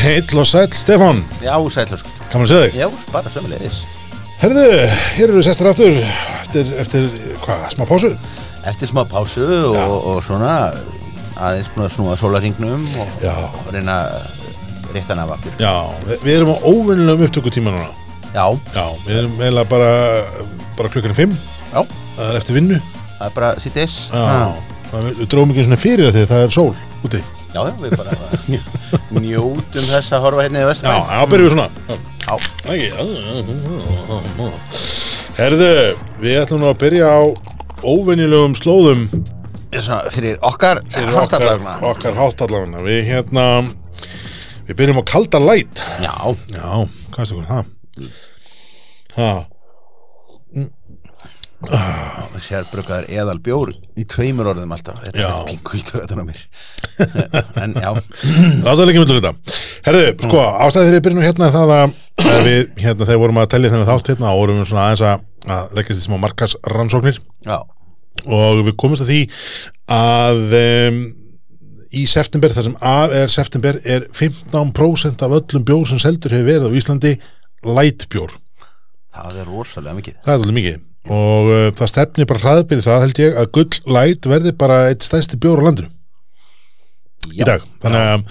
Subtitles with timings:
[0.00, 2.00] Heill og sæll, Stefán, Já, sælur
[2.30, 2.76] kannan segja þig?
[2.80, 3.80] Já, bara sömulegis
[4.40, 4.62] Herðu,
[5.16, 5.96] hér eru við sestir aftur
[6.40, 7.08] eftir, eftir,
[7.42, 8.10] hvað, smá pásu?
[8.70, 9.44] Eftir smá pásu
[9.74, 10.54] og, og svona
[11.40, 13.34] aðeins búin að snúa sólaringnum og, Já.
[13.50, 13.98] og reyna
[14.94, 15.74] réttan af aftur Já,
[16.06, 17.90] við, við erum á óvinnilegum upptökutíma núna.
[18.32, 19.90] Já, Já, við erum eiginlega bara,
[20.78, 21.36] bara klukkan fimm,
[21.74, 21.82] já,
[22.16, 22.80] það er eftir vinnu.
[23.18, 24.24] það er bara sýttis Já,
[24.94, 26.72] það, við, við dróðum ekki svona fyrir það því það er sól
[27.04, 27.22] úti.
[27.54, 28.12] Já, já, við bara
[29.24, 31.68] njótum þess að horfa hérna í Já, Vestbæ þá byrjum við svona.
[32.26, 32.34] Já.
[35.40, 35.72] Herðu,
[36.20, 37.20] við ætlum nú að byrja á
[37.80, 39.02] óvinnilegum slóðum
[39.70, 42.82] er svona fyrir okkar fyrir okkar, háttalagna okkar háttalagna.
[42.86, 43.44] Við hérna,
[44.68, 45.82] við byrjum á kalda læt.
[46.02, 46.14] Já,
[46.54, 46.70] Já,
[47.14, 47.64] hvað er það?
[49.14, 49.40] Það.
[51.60, 52.36] Það.
[52.40, 55.00] sérbruggaður eðal bjór í tveimur orðum alltaf.
[55.04, 55.28] Þetta Já.
[55.28, 56.40] er pingu í töðan á mér.
[57.64, 57.90] En já,
[58.64, 59.32] Láta ekki myndu þetta
[59.84, 61.94] Herðu, sko, ástæði fyrir byrjunum hérna er það að
[62.46, 65.24] við, hérna, þegar vorum að tellja þennan þátt hérna og vorum við svona aðeins að,
[65.56, 67.56] að leggja þessi smá markas rannsóknir já,
[68.26, 69.20] og við komumst að því
[69.96, 71.00] að um,
[72.00, 76.52] í september, þar sem af er september er 15% af öllum bjór sem seldur hefur
[76.52, 77.16] verið á Íslandi
[77.66, 78.36] lightbjór,
[79.16, 80.22] það er rosalega mikið.
[80.24, 83.94] Það er alveg mikið og uh, það stefnir bara hraðbyrði það held ég að gull
[83.96, 85.88] light verði bara eitt stærsti bjór á landinu
[87.30, 87.64] í dag.
[87.82, 88.22] Þannig að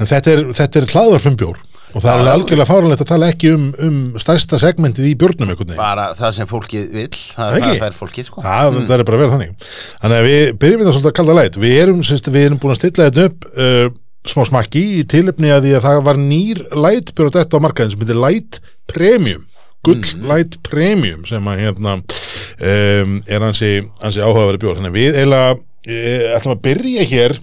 [0.00, 1.58] en þetta er, þetta er hlaðvarpum bjór.
[1.90, 2.32] Og það er Já, já.
[2.36, 5.80] algjörlega fáralegt að tala ekki um, um stærsta segmentið í bjórnum einhvern veginn.
[5.80, 7.72] Bara það sem fólkið vill Það, Ekki?
[7.80, 8.44] það er fólkið sko.
[8.44, 8.84] Það mm.
[8.92, 9.66] verður bara að vera þannig.
[10.04, 12.60] Þannig að við byrjum við það svolítið að kalla læt við erum, semst, við erum
[12.62, 13.90] búin að stilla þetta upp uh,
[14.30, 17.94] smá smakki í tilöfni að því að það var nýr lætbjór á þetta á markaðin
[17.96, 19.42] sem heitir Light Premium
[19.86, 23.70] Gull Light Premium sem að hérna um, er hansi,
[24.02, 24.80] hansi áhugaverið bjór.
[24.80, 27.36] Þannig að við eiginlega uh, ætlum að byrja hér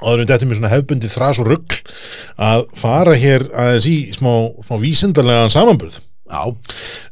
[0.00, 1.78] áður en þetta er svona hefbundi þras og rugg
[2.40, 4.32] að fara hér aðeins í smá,
[4.64, 5.98] smá vísindarlegan samanburð.
[6.30, 6.44] Já,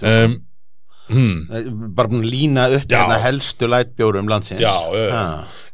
[0.09, 0.37] um,
[1.11, 3.01] hmm, bara búin að lína upp Já.
[3.03, 4.61] hérna helstu lætbjórum landsins.
[4.63, 4.73] Já,
[5.13, 5.25] Ha.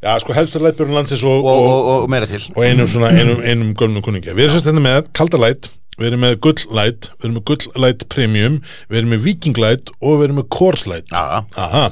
[0.03, 2.43] já, sko helstur lætbjörn landsins og, og, og, og, meira til.
[2.55, 4.35] og einum svona, einum, einum gömnum kunningja.
[4.35, 5.71] Við erum sérst hérna með kaldalæt,
[6.01, 8.59] við erum með gulllæt, við erum með gulllæt premium,
[8.91, 11.11] við erum með vikinglæt og við erum með korslæt.
[11.15, 11.85] Já, Aha,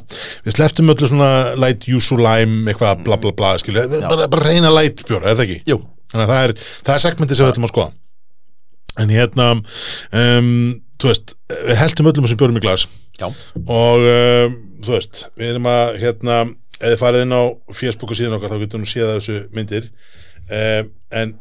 [0.47, 1.31] við sleftum öllu svona
[1.61, 5.61] læt júsu lime, eitthvað bla bla bla, skilja, bara, bara reyna lætbjóra, er það ekki?
[5.73, 5.79] jú,
[6.13, 6.55] Þannig að það er,
[6.87, 7.93] það er segmentið sem við ætlum að skoða.
[9.01, 9.45] En hérna,
[10.23, 10.49] um,
[11.01, 11.33] þú veist,
[11.71, 12.83] við heldum öllum þessum bjórum í glas.
[13.17, 13.29] Já,
[13.63, 16.37] og um, þú veist, við erum að hérna,
[16.83, 17.43] eða farið inn á
[17.73, 19.89] Facebook og síðan okkar þá getum við séð þessu myndir.
[20.53, 20.93] Um,
[21.23, 21.35] en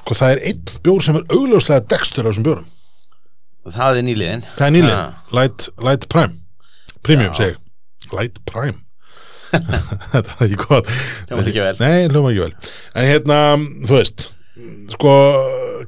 [0.00, 2.68] sko það er einn bjór sem er augljóslega dekstur á þessum bjórum.
[3.70, 4.44] Það er nýliðin.
[4.56, 5.32] Það er nýlega, Ha.
[5.36, 6.38] Light, Light Prime.
[7.06, 7.56] Premium segi.
[8.16, 8.78] Light Prime.
[9.50, 10.90] Þetta er ekki gott.
[11.28, 11.76] Hljómar ekki vel.
[11.82, 12.54] nei, hljóma ekki vel.
[12.96, 13.38] En hérna,
[13.88, 14.28] þú veist
[14.94, 15.14] sko,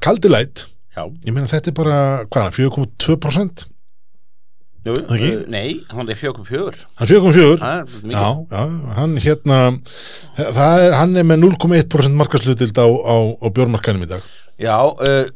[0.05, 0.67] kaldi Light.
[0.93, 1.99] Já, ég meina þetta er bara,
[2.29, 3.63] hvað það, 4,2%
[4.87, 6.79] jú, uh, nei, hann er fjögum fjögur.
[6.99, 8.17] Hann er 4,4 Það er mikið.
[8.17, 8.63] Já, já,
[8.99, 9.59] hann hérna
[10.39, 14.27] það er, hann er með 0,1% markaslutild á, á, á bjórmarkanum í dag.
[14.63, 15.31] Já, uh,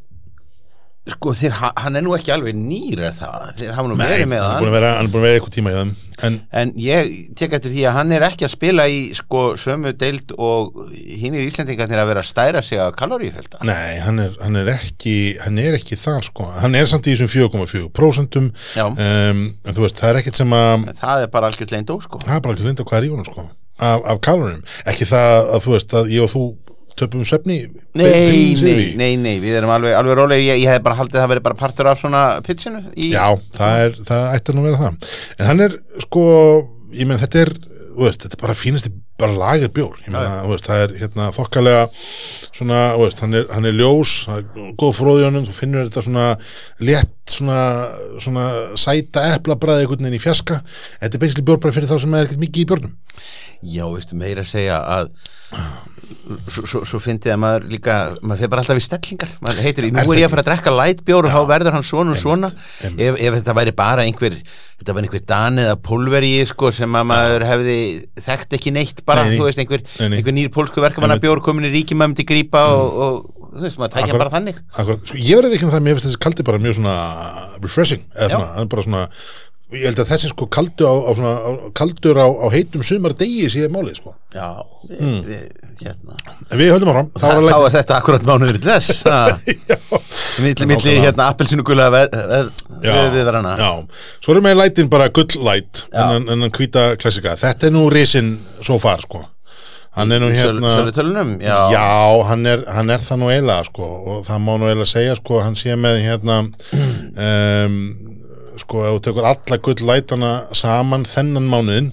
[1.06, 4.42] sko ha- hann er nú ekki alveg nýr er það, þeir hafa nú verið með
[4.42, 5.92] hann er að vera, hann er búin að vera eitthvað tíma í þeim.
[6.26, 9.92] En En ég tek eftir því að hann er ekki að spila í sko sömu
[10.00, 13.60] deild og hinn er Íslendingarnir að vera að stæra sig á kaloríufölda.
[13.68, 16.48] nei, hann er, hann er ekki hann er ekki þar sko.
[16.62, 18.50] Hann er samt í þessum 4,4% um,
[18.96, 22.18] en þú veist, það er ekkert sem að það er bara algjörð leindó sko.
[22.24, 23.46] það er bara ekki linda hvað er í honum sko
[23.76, 26.44] af, af kalorum, ekki það að þú veist að ég og þú
[27.00, 27.58] töpum svefni
[27.96, 31.24] Nei, nei, nei, nei, við erum alveg, alveg rólegir, ég, ég hef bara haldið að
[31.24, 33.26] það veri bara partur af svona pitsinu í, Já,
[33.56, 35.10] það er, það ætti nú að vera það.
[35.38, 36.28] En hann er, sko,
[36.96, 37.52] ég menn þetta er,
[37.96, 41.28] veist, þetta er bara fínasti bara lager bjór, ég menn þú veist, það er hérna
[41.32, 44.44] þokkalega svona, veist, hann er, hann er ljós er
[44.76, 46.26] góð honum, þú finnur þetta svona
[46.84, 47.60] létt, svona
[48.22, 48.44] svona
[48.78, 50.60] sæta eplabræði einhvern veginn í fjaska
[51.00, 52.94] þetta er basically bjór bara fyrir þá sem er ekkert mikið í bjórnum
[53.64, 55.12] Já, veistu, meira að segja að
[56.50, 59.32] svo, fyndi að maður líka maður fyrir bara alltaf í stellingar.
[59.44, 62.14] Maður heitir, nú Er ég að fara að drekka lightbjór og þá verður hann svona
[62.14, 62.50] og svona.
[62.90, 64.36] ef, ef þetta væri bara einhver
[64.76, 67.78] þetta væri einhver dan eða pólveri sko, sem að maður hefði
[68.26, 71.84] þekkt ekki neitt bara, Nei, þú veist, einhver, einhver nýr pólsku verkamanna bjór komin í
[71.96, 74.22] myndi grípa og, og þú veist, maður tækja Akkurat.
[74.24, 74.62] bara þannig.
[74.76, 76.96] Akkurat, sko, ég verði ekki um það, mér finnst þessi kaldi bara mjög svona
[77.62, 79.04] refreshing, eða svona, bara svona
[79.74, 83.14] ég held að þessi sko kaldu á, á svona, á, kaldur á, á heitum sumar
[83.18, 84.48] degi sé málið sko, Já,
[84.86, 85.44] við, við,
[85.80, 86.16] hérna.
[86.52, 87.08] En við höldum áfram.
[87.16, 89.02] Þá Þá er að er leggja þetta akkurat mánuður til þess.
[89.06, 89.20] Ha.
[90.36, 91.04] Milli, milli nákvæmlega.
[91.06, 92.50] hérna appelsinu gula ver, ver,
[92.84, 93.70] við, verana já,
[94.20, 96.02] svo erum við lætin bara gull light Já.
[96.18, 99.22] en hann hvíta klassika, þetta er nú risin svo far sko.
[99.96, 103.86] Hann er nú hérna Sölutölunum, já, Já, hann er, hann er það nú eiginlega sko.
[104.12, 106.36] Og það má nú eiginlega segja sko hann sé með hérna
[107.26, 107.78] um,
[108.66, 111.92] sko ef þú tekur alla gulllætana saman þennan mánuðin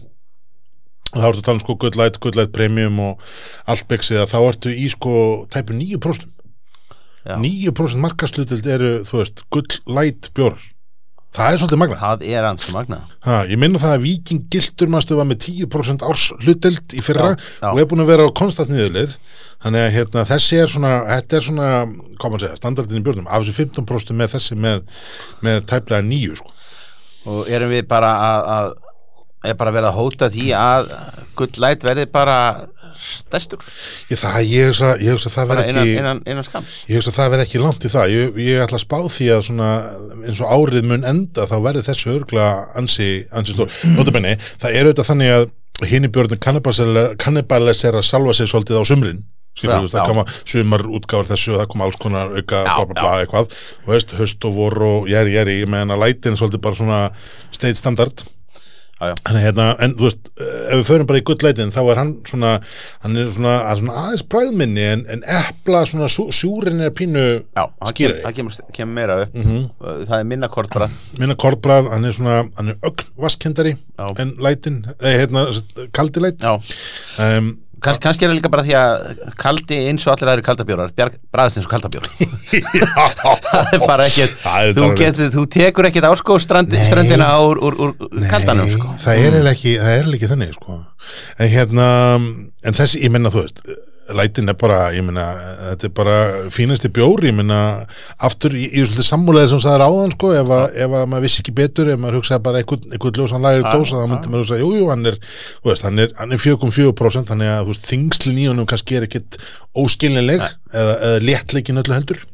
[1.14, 3.26] og þá ertu að tala um sko gullæt, gullæt premium og
[3.70, 5.16] allt byggsið þá ertu í sko
[5.54, 6.30] tæpu 9%
[7.24, 7.38] Já.
[7.40, 10.64] 9% markastlutild eru þú veist gullæt bjórar
[11.34, 14.92] það er svolítið magnað það er hans magna Ha, ég minna það að Viking Gildur
[14.94, 17.70] maður var með 10% árs hluteld í fyrra Já, já.
[17.72, 19.16] og er búin að vera á konstant niðurlið
[19.64, 21.70] þannig að hérna, þessi er svona þetta er svona,
[22.20, 24.84] hvað maður segja, standardin í björnum af þessu 15% með þessi með,
[25.46, 26.54] með tæplega nýju sko.
[27.30, 30.94] Og erum við bara að, að er bara verið að hóta því að
[31.38, 32.38] gullæt verði bara
[32.94, 33.64] stærstur?
[34.12, 37.34] Ég, það, hugsa, að það bara verð innan, ekki innan, innan ég hugsa að það
[37.34, 38.14] verð ekki langt í það.
[38.14, 39.72] Ég, ég ætla að spá því að svona
[40.22, 42.48] eins og árið mun enda þá verður þessu örgla
[42.80, 43.74] ansi, ansi stór.
[43.98, 45.48] Notabenni, það er auðvitað þannig að
[45.90, 46.40] hinn í björnum
[47.20, 51.88] kannibalisera salva sig svolítið á sumrin skilur veist, það koma sumar útgáður þessu það koma
[51.88, 53.58] alls konar auka bla bla bla eitthvað.
[53.86, 56.80] Og veist, höst og vor og jæri jæri ég meðan að lætin er svolítið bara
[56.82, 57.02] svona
[57.52, 58.26] state standard.
[59.04, 59.16] Já, já.
[59.30, 62.52] en, hérna, en þú veist, ef við förum bara í gullleitin þá er hann svona,
[63.04, 67.66] hann er svona, svona aðeins bræðminni en, en epla svona sú, sjúrin er pínu Já,
[67.66, 69.36] það kemur, það kemur, kemur meira upp.
[69.36, 69.66] Mhm.
[70.06, 70.88] það er minna kort bara
[71.20, 73.76] minna kortbræð, hann er svona hann er ögn vaskendari
[74.24, 75.46] en lætin, eða hérna
[75.98, 76.46] kaldi læt.
[76.46, 76.56] Já,
[77.26, 77.52] um,
[77.84, 80.94] Kans, kannski er það líka bara því að kaldi eins og allir aðri kaldabjórar
[81.36, 82.08] bræðast eins og kaldabjór
[83.50, 86.86] það er bara ekkert er þú, getur, þú tekur ekkert ásko strandi, Nei.
[86.88, 88.94] strandina úr, úr, úr kaldanum Nei, sko.
[89.04, 89.76] það er eiginlega ekki,
[90.16, 90.80] ekki þannig sko.
[91.38, 91.90] en hérna
[92.64, 93.66] en þessi, ég menna þú veist
[94.18, 95.26] lætin er bara, ég menna,
[95.70, 96.16] þetta er bara
[96.54, 97.60] fínasti bjór, ég menna
[98.24, 101.06] aftur, ég, ég er svolítið sammúlega sem það er áðan sko, ef, að, ef að
[101.12, 104.12] maður vissi ekki betur ef maður hugsaði bara einhvern, einhvern ljósan lægir Já, dósa, þá
[104.14, 105.20] myndi maður hugsa, jú, jú, hann er
[105.68, 109.40] veist, hann er, er 4,4% þannig að, þingslin í honum kannski er ekkit
[109.84, 110.44] óskilnileg,
[110.74, 112.26] eða, eða léttleikin öllu heldur,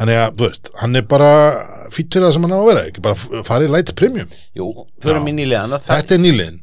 [0.00, 1.30] þannig að, veist hann er bara
[1.94, 4.36] fýtt fyrir það sem hann á að vera ekki bara farið light premium.
[4.56, 4.72] Jú,
[5.86, 6.60] í þetta er nýliðin.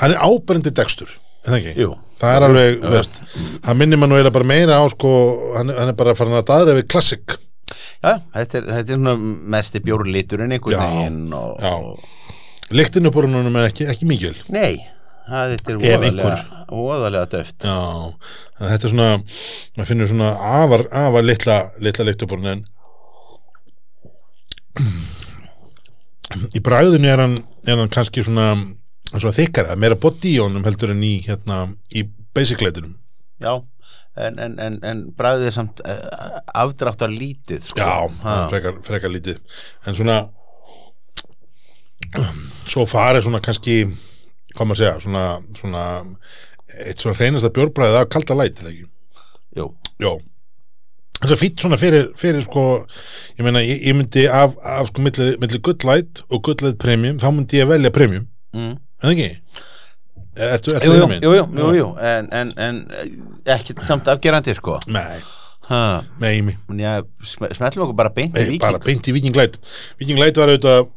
[0.00, 3.22] Hann er áberendi degstur er það er alveg, veist
[3.64, 5.10] hann minnir maður eiginlega bara meira á sko,
[5.58, 7.38] hann, hann er bara farin að daðra við klassik
[8.04, 9.14] Já, þetta er, þetta er svona
[9.54, 12.00] mesti bjórliturinn einhvern Já, veginn og, og
[13.16, 14.34] úr húnum er ekki, ekki mikil.
[14.52, 14.76] Nei,
[15.28, 15.78] það, þetta er
[16.68, 17.64] voðalega döft.
[17.64, 17.78] Já,
[18.58, 20.30] en þetta er svona maður finnur svona
[20.60, 22.64] afar, afar litla, litla lykt upp úr hún en
[26.58, 28.52] í bræðinu er hann, er hann kannski svona,
[29.22, 31.64] svona þykkara, meira body í honum heldur en í, hérna,
[31.94, 32.06] í
[32.36, 32.96] basic leitinum
[33.42, 33.58] Já,
[34.16, 37.82] en, en, en, en bræðið er samt uh, afdráttar lítið sko.
[37.82, 39.40] Já, frekar, frekar lítið
[39.88, 40.18] en svona
[42.70, 43.80] svo farið svona kannski
[44.54, 45.24] hvað maður segja, svona,
[45.58, 45.86] svona
[46.84, 48.86] eitt svona reynasta bjórbræðið af kalda læt, eða ekki?
[49.58, 49.66] Jú,
[50.02, 50.14] Jó
[51.24, 52.64] þess að fýtt svona fyrir, fyrir sko
[53.38, 57.28] ég meina, ég, ég myndi af, af sko milli, milli gullæt og gullæt premium þá
[57.30, 58.26] myndi ég velja premium,
[58.56, 58.74] mm.
[59.02, 59.30] Eða ekki?
[60.34, 61.88] Ertu, ertu jú, jú, jú, jú, jú.
[62.02, 62.80] En, en, en
[63.54, 64.80] ekki samt afgerandi sko.
[64.90, 65.20] Nei,
[65.68, 65.82] ha.
[66.22, 69.60] nei, mig Já, sm- smellum okkur bara beint í viking bara beint í Viking Light.
[70.00, 70.90] Viking Light var auðvitað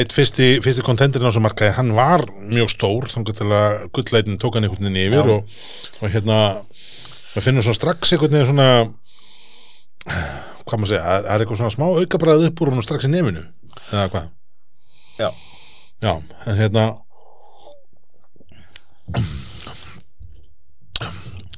[0.00, 1.74] eitt fyrsti, fyrsti kontenderinn á þessu markaði.
[1.76, 5.58] Hann var mjög stór þannig að gullleitin tók hann einhvern veginn yfir og,
[6.00, 6.38] og hérna
[7.34, 8.70] við finnum svona strax einhvern veginn svona
[10.64, 13.44] hvað maður segja, það er eitthvað svona smá aukabræð upp úr hann strax í nefinu
[13.92, 14.30] eða hvað?
[15.20, 15.28] Já.
[16.04, 16.12] Já,
[16.48, 16.84] en hérna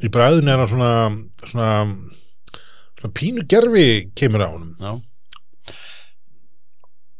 [0.05, 0.91] í bræðinu er hann svona
[1.47, 1.69] svona,
[2.99, 3.87] svona pínu gerfi
[4.19, 4.73] kemur á honum.
[4.81, 4.93] Já.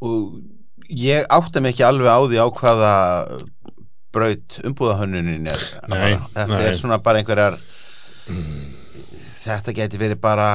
[0.07, 0.43] Og
[0.93, 2.93] ég átta mig ekki alveg á því á hvaða
[4.17, 5.63] braut umbúðahönnunin er.
[5.93, 6.67] Nei, Þetta nei.
[6.71, 7.59] er svona bara einhverjar
[9.47, 10.47] Þetta geti verið bara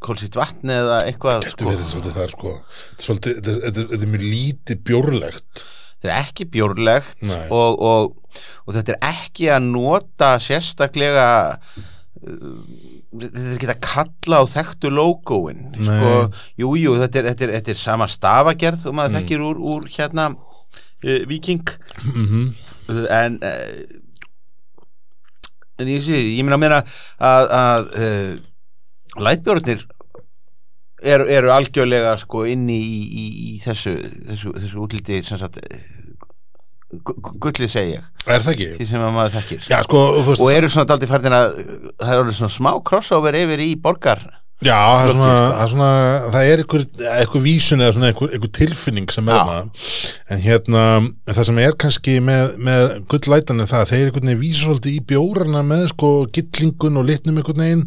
[0.00, 2.52] kólsýtt vatn eða eitthvað Þetta verið svolítið þar sko.
[3.02, 5.64] Svolítið, þetta, er- þetta, er- þetta er mjög lítið bjórlegt
[6.00, 11.26] Þetta er ekki bjórlegt og, og, og þetta er ekki að nota sérstaklega
[11.60, 12.54] uh,
[13.10, 16.12] þetta er ekki að kalla á þekktu logoin sko,
[16.60, 21.22] jú, jú, þetta þetta þetta er sama stafagerð og maður þekkir úr, úr hérna uh,
[21.28, 21.66] Viking
[22.04, 22.44] mm -hmm.
[23.10, 23.98] en uh,
[25.80, 28.32] en ég sé, ég meina að að, að uh,
[29.26, 29.86] lætbjórnir
[31.02, 33.96] eru, eru algjörlega sko inni í, í, í þessu,
[34.30, 35.60] þessu, þessu útliti sem sagt
[36.90, 38.68] gu- gu- gullið segi ég, Er það ekki?
[38.80, 39.66] því sem að maður þekkir.
[39.70, 40.00] Já sko,
[40.36, 41.48] og eru svona daldi færðin að
[42.02, 44.20] það eru svona smá crossover yfir í borgar
[44.60, 45.90] Já, það er svona, það er, svona,
[46.34, 46.82] það er einhver,
[47.16, 49.86] einhver vísun eða einhver, einhver tilfinning sem er það
[50.30, 50.82] en hérna,
[51.30, 54.98] það sem er kannski með, með gullætan er það að þeir einhvern veginn vísa svolítið
[54.98, 57.86] í bjórana með sko gillingun og litnum einhvern veginn.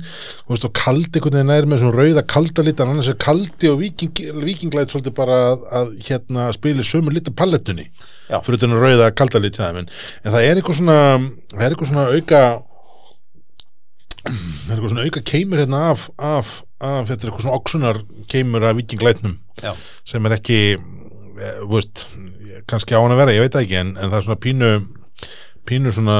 [0.49, 3.79] Og kaldi einhvern veginn er með svona rauða kalda lit en annars er kaldi og
[3.83, 7.85] viking, vikinglæt svolítið bara að, að hérna spili sömu lita palettunni
[8.33, 9.89] fyrir þetta rauða kalda lit hjá þeim en,
[10.23, 10.99] en það er eitthvað svona
[11.53, 12.45] það er svona auka
[14.23, 18.01] það er eitthvað svona auka keimur hérna af, af, af þetta er eitthvað svona oxunar
[18.31, 19.73] keimur af vikinglætnum Já.
[20.07, 22.05] sem er ekki eh, veist,
[22.69, 24.71] kannski á hann að vera, ég veit ekki en, en það er svona pínu
[25.67, 26.17] pínu svona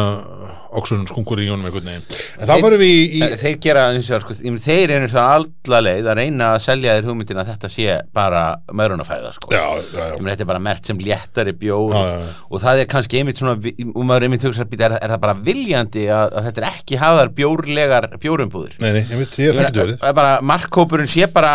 [0.80, 2.06] oxun skungur í honum einhvern veginn.
[2.40, 5.22] En þá varum við í, í þeir gera eins og sko, þeir eru eins og
[5.24, 9.54] alla leið að reyna að selja þér hugmyndin að þetta sé bara meðrunafæða sko.
[9.54, 9.64] já,
[9.94, 11.76] já, já, þetta er bara mert sem léttari já.
[11.78, 16.08] og það er kannski einmitt svona og maður einmitt hugsa, er, er það bara viljandi
[16.10, 20.04] að, að þetta er ekki hafðar bjórlegar bjórumbúður nei, nei, veit, ég þekki þetta verið.
[20.10, 21.54] er markkópurinn sé bara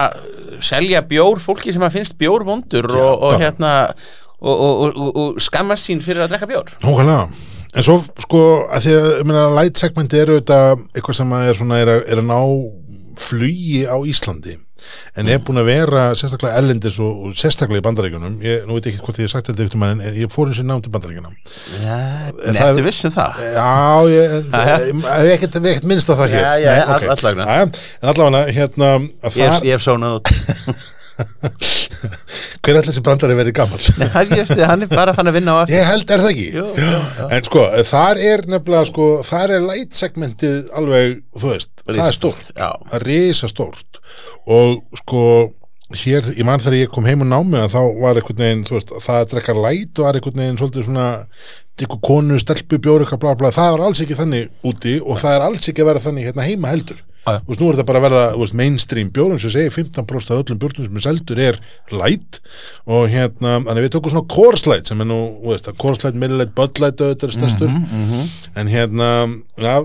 [0.64, 3.74] selja bjór fólki sem að finnst bjór vondur Já, og, og hérna
[4.38, 6.74] og, og, og, skammast sín fyrir að drekka bjór.
[6.84, 7.47] Nókvæmlega
[7.78, 8.44] En svo sko
[8.74, 10.62] að því að meina, light segmenti eru þetta
[10.96, 12.40] eitthvað sem að er, svona, er, að, er að ná
[13.18, 14.56] flugi á Íslandi.
[15.18, 18.36] En er búin að vera sérstaklega ellendis og, og sérstaklega í bandaríkjunum.
[18.46, 20.60] Ég, nú veit ég ekki hvort ég sagt þetta ykkur mann en ég fór eins
[20.62, 21.34] og nám til bandaríkjunum
[21.82, 21.98] Já,
[22.38, 23.40] það nettu er- viss um það?
[23.58, 23.72] Já,
[24.14, 26.46] ég hef ekkert, minnst á það hér.
[26.46, 27.10] Já, já, Nei, all- ok.
[27.16, 27.48] allavega.
[27.50, 27.66] Jæja,
[28.02, 28.92] En allavega hérna
[29.28, 30.32] að ég hef sónað út
[31.18, 33.80] hver er allir sem brandari verið gammal
[34.70, 36.48] hann, er bara fann að vinna á eftir Ég held, er það ekki?
[36.54, 37.28] Jú, jú, jú.
[37.36, 42.18] En sko, þar er nefnilega sko, þar er light segmentið alveg, þú veist, það er
[42.18, 42.68] stórt Já.
[42.90, 44.02] það er risa stórt
[44.48, 45.22] og sko,
[45.98, 48.94] hér, ég man þegar ég kom heim og námi að þá var einhvern veginn, veist,
[49.06, 51.08] það að drekka light var einhvern veginn svolítið svona
[52.02, 55.44] konu, stelpu, bjóri, eitthvað bla bla, það var alls ekki þannig úti og það er
[55.46, 57.07] alls ekki að vera þannig hérna heima heldur Já, já.
[57.42, 60.42] Þú veist, nú er þetta bara að verða veist, mainstream bjórn sem segir 15% af
[60.42, 61.60] öllum bjórnum sem er seldur er
[61.94, 62.40] light.
[62.88, 66.02] Og hérna, þannig við tókum svona Coors Light sem er nú, þú veist, að Coors
[66.04, 67.78] Light, Miller Light, Bud Light auðvitað er stærstur.
[68.58, 69.12] En hérna,
[69.60, 69.76] já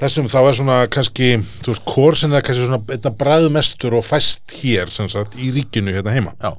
[0.00, 1.30] þessum þá er svona kannski
[1.64, 5.94] þú veist, Coorsin er kannski svona einna bræðmestur og fæst hér, sem sagt, í ríkinu
[5.96, 6.34] hérna heima.
[6.42, 6.52] Já.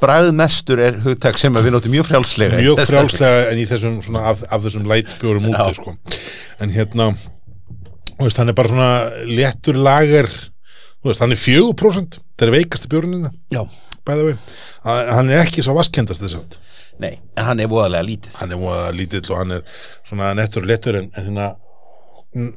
[0.00, 4.44] Bræðmestur er hugtak sem við notum mjög frjálslega mjög frjálslega en í þessum svona af,
[4.48, 5.92] af þessum light bjórum úti, sko.
[6.60, 7.10] En hérna,
[8.20, 8.90] veist, hann er bara svona
[9.28, 10.28] léttur lager.
[11.04, 12.56] Veist, hann er 4% það er
[13.52, 13.62] Já,
[14.08, 16.58] bæða við, hann er ekki svo vaskendast þess að
[17.00, 18.34] nei, en hann er voðalega lítið.
[18.40, 21.46] Hann er múið lítill og hann er svona nettur og lettur en, en hérna
[22.36, 22.50] mm,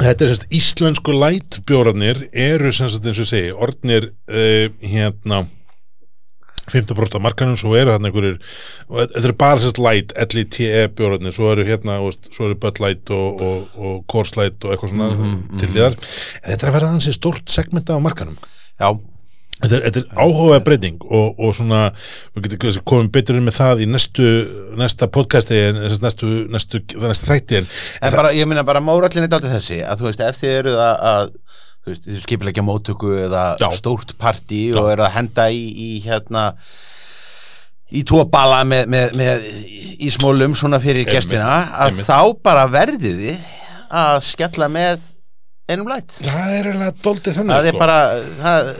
[0.00, 5.42] þetta er sérst íslensku light bjórarnir eru sem sagt eins og segi orðnir uh, hérna
[6.70, 8.36] 15% af markanum, svo eru þarna einhverjir,
[8.88, 13.14] þetta eru bara sérst light L-I-T-E bjórarnir, svo eru hérna veist, svo eru Bud Light
[13.14, 16.92] og, og, og Coors Light og eitthvað svona til liðar en þetta er að vera
[16.92, 18.38] þannig stórt segmenta á markanum
[18.80, 18.94] Já,
[19.62, 21.82] Þetta er, þetta er áhugaða breyting og, og svona,
[22.34, 24.30] við getum komum betur inn með það í næstu,
[24.80, 27.68] næsta podcasti en næstu, næstu, næstu þætti en,
[28.02, 30.74] en bara, ég minna bara mórallin er dálítið þessi að þú veist, ef þið eru
[30.82, 31.30] að, að
[31.82, 33.68] þú veist, þið skipilegja móttöku eða Já.
[33.78, 36.52] stórt partí og eru að henda í, í hérna
[37.92, 39.46] í tvo bala með, með, með
[40.06, 42.06] í smólum svona fyrir Einmitt, gestina að einmitt.
[42.08, 43.50] þá bara verðið þið
[44.02, 45.10] að skella með
[45.72, 47.72] einum læt það er eiginlega doldið þannig það sko.
[47.74, 47.98] er bara
[48.38, 48.70] það,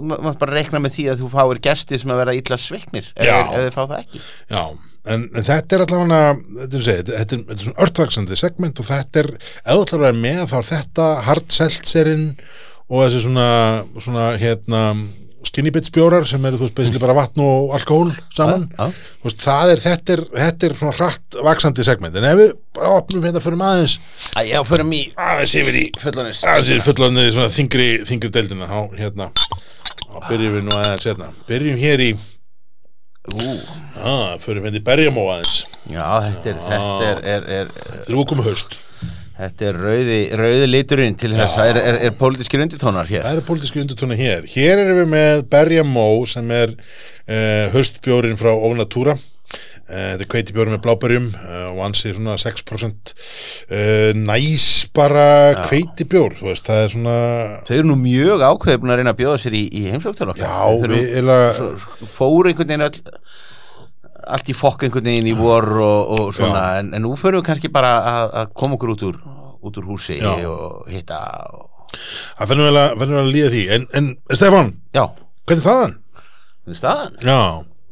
[0.00, 3.10] ma- maður bara reikna með því að þú fáir gesti sem að vera illa sveiknir
[3.12, 3.36] ef, Já.
[3.44, 4.62] ef þið fá það ekki Já,
[5.08, 6.24] en, en þetta er allavega
[6.64, 9.30] þetta þetta, þetta, er, þetta er svona örtvaksandi segment og þetta er,
[9.64, 12.28] eða að vera með þá er þetta hard seltzerinn
[12.90, 13.48] og þessi svona,
[14.02, 14.84] svona hérna
[15.46, 18.66] skinny bits bjórar sem eru þú veist basically bara vatn og alkohól saman.
[18.76, 18.90] Já.
[19.22, 22.52] Þú veist, það er, þetta er, þetta er svona hratt vaksandi segment, en ef við
[22.76, 23.96] bara opnum hérna fyrir aðeins
[24.36, 28.68] Æ, já, förum í aðeins yfir í fullanis aðeins yfir fullandi svona þingri, þingri deildina.
[28.68, 31.32] Þá hérna þá byrjum við nú aðeins hérna.
[31.48, 32.10] Byrjum hér í
[33.28, 33.48] Ú,
[34.00, 35.64] að, förum hérna í berjamó aðeins.
[35.92, 37.74] Já, þetta er, þetta er, er, er,
[38.08, 38.78] við komum haust.
[39.40, 43.22] Þetta er rauði, rauði liturinn til þess að er, er, er pólitískir undirtónar hér.
[43.24, 44.48] Það eru pólitísku undirtóna hér.
[44.52, 49.16] Hér erum við með berjamó sem er uh, haustbjórin frá Ónatúra
[49.90, 54.66] þetta er kveitibjóri með bláberjum uh, og ansi svona 6% uh, næs
[54.96, 55.26] bara
[55.66, 57.16] kveitibjór, þú veist, það er svona
[57.68, 60.46] Þau eru nú mjög ákveðbun að reyna að bjóða sér í, í heimsók til okkar.
[60.46, 61.38] Já, við eða
[62.10, 63.02] fóru einhvern veginn öll
[64.30, 67.48] allt í fokk einhvern veginn í vor og, og svona, en, en nú förum við
[67.50, 69.20] kannski bara að, að koma okkur út úr
[69.60, 70.30] út úr húsi Já.
[70.48, 71.18] og hitta
[71.52, 71.66] og...
[72.38, 73.64] það finnum við að, að líða því.
[73.76, 75.04] En, en Stefán, já,
[75.44, 75.98] hvernig er það
[76.70, 77.18] er staðan?
[77.24, 77.40] Já,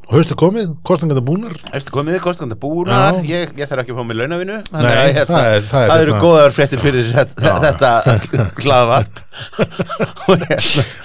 [0.08, 1.54] og haustu komið, kostningandi búnar?
[1.76, 3.26] Eftir komið kostandi búnar, Já.
[3.28, 6.14] ég, ég þarf ekki að fá mig launavinu Nei, það er- það er það eru
[6.14, 8.46] hérna- góðar fréttir fyrir þetta, þetta hérna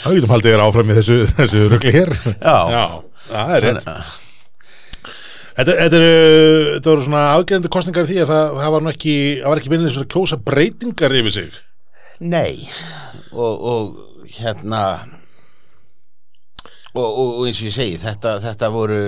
[0.04, 2.14] Það getum haldið þér áfram í þessu, þessu rugli hér.
[2.40, 2.86] Já.
[3.28, 3.90] það er rétt.
[5.54, 9.18] Þetta, þetta, eru, svona afgerðandi kostningar því að það, það var ekki
[9.60, 11.60] ekki minnið svona kjósa breytingar yfir sig.
[12.24, 12.70] Nei.
[13.34, 14.82] Og, og hérna
[16.94, 19.02] og, og, og eins og ég segi þetta, þetta voru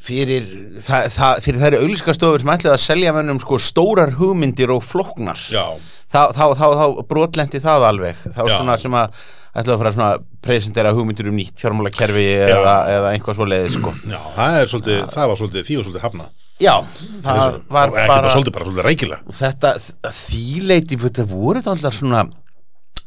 [0.00, 0.46] fyrir
[0.82, 5.40] það, það, fyrir þær auglískastofur sem ætlaði að selja mennum sko stórar hugmyndir og flóknar.
[5.52, 5.76] Já,
[6.10, 8.24] þá, þá, þá, þá brotlendi það alveg.
[8.24, 8.54] Þá Já.
[8.56, 13.14] svona sem að ætlaði að fara svona að presentera hugmyndir um nýtt fjármálakerfi eða, eða
[13.14, 13.94] einhvað svo leiði sko.
[14.06, 16.38] Já, það svolítið það var svolítið, því var svolítið hafnað.
[16.60, 16.74] Já,
[17.24, 19.74] það var ekki bara svolítið, bara svolítið og þetta,
[20.20, 22.24] þýleiti þetta voru þetta alltaf svona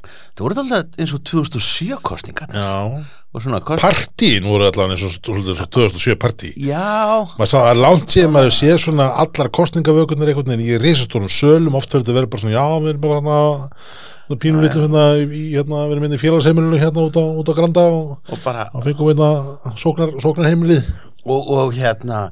[0.03, 3.03] þetta voru alltaf eins og 2007 kostningar Já,
[3.41, 3.81] svona kost...
[3.81, 6.53] partíin voru allan eins og svolítið svo 2007 partí.
[6.59, 11.31] Já, maður sá að langt séð maður séð svona allar kostningavökunar einhvern veginn í risastórum
[11.31, 11.77] sölum.
[11.79, 15.85] Oft verður þetta verið bara svona já við erum bara hérna pínum litlu hérna, hérna
[15.87, 18.85] við erum inn í félagsheimilinu hérna út á, út á Granda og, og bara og
[18.85, 20.91] fengum við hérna sóknar, sóknarheimilið.
[21.23, 22.27] Og, og hérna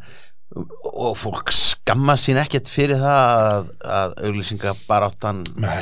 [0.52, 1.52] og fólk
[1.92, 3.68] skamma sín ekkert fyrir það að,
[4.00, 5.42] að auglýsinga bara áttan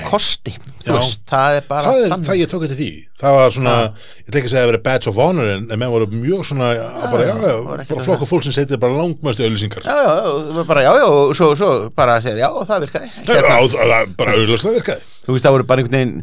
[0.09, 0.53] kosti
[0.89, 2.27] veist, það er bara það er þannig.
[2.29, 2.87] það ég tók eftir því.
[3.19, 3.73] Það var svona,
[4.19, 6.07] ég ætla ekki að segja að það verið badge of honor en, en menn voru
[6.13, 8.03] mjög svona já, bara, já, já, bara það.
[8.07, 11.71] flokku fólk sem setið bara langmæstu auðlýsingar já, já, bara já, já, og svo, svo
[11.99, 13.11] bara segir, já, það virkaði.
[13.27, 15.09] Það er á- það bara auðlýslega virkaði.
[15.27, 16.15] Þú veist, það voru bara einhvern veginn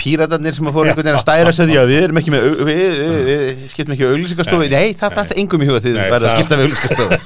[0.00, 2.40] píratarnir sem að fóru einhvern veginn að stæra sig því að við erum ekki með,
[2.46, 6.00] við, við, við, við skiptum ekki auglýsingastofi, nei, það dætti engum í huga því þið
[6.02, 7.16] verða að það- skipta við auglýsingastofi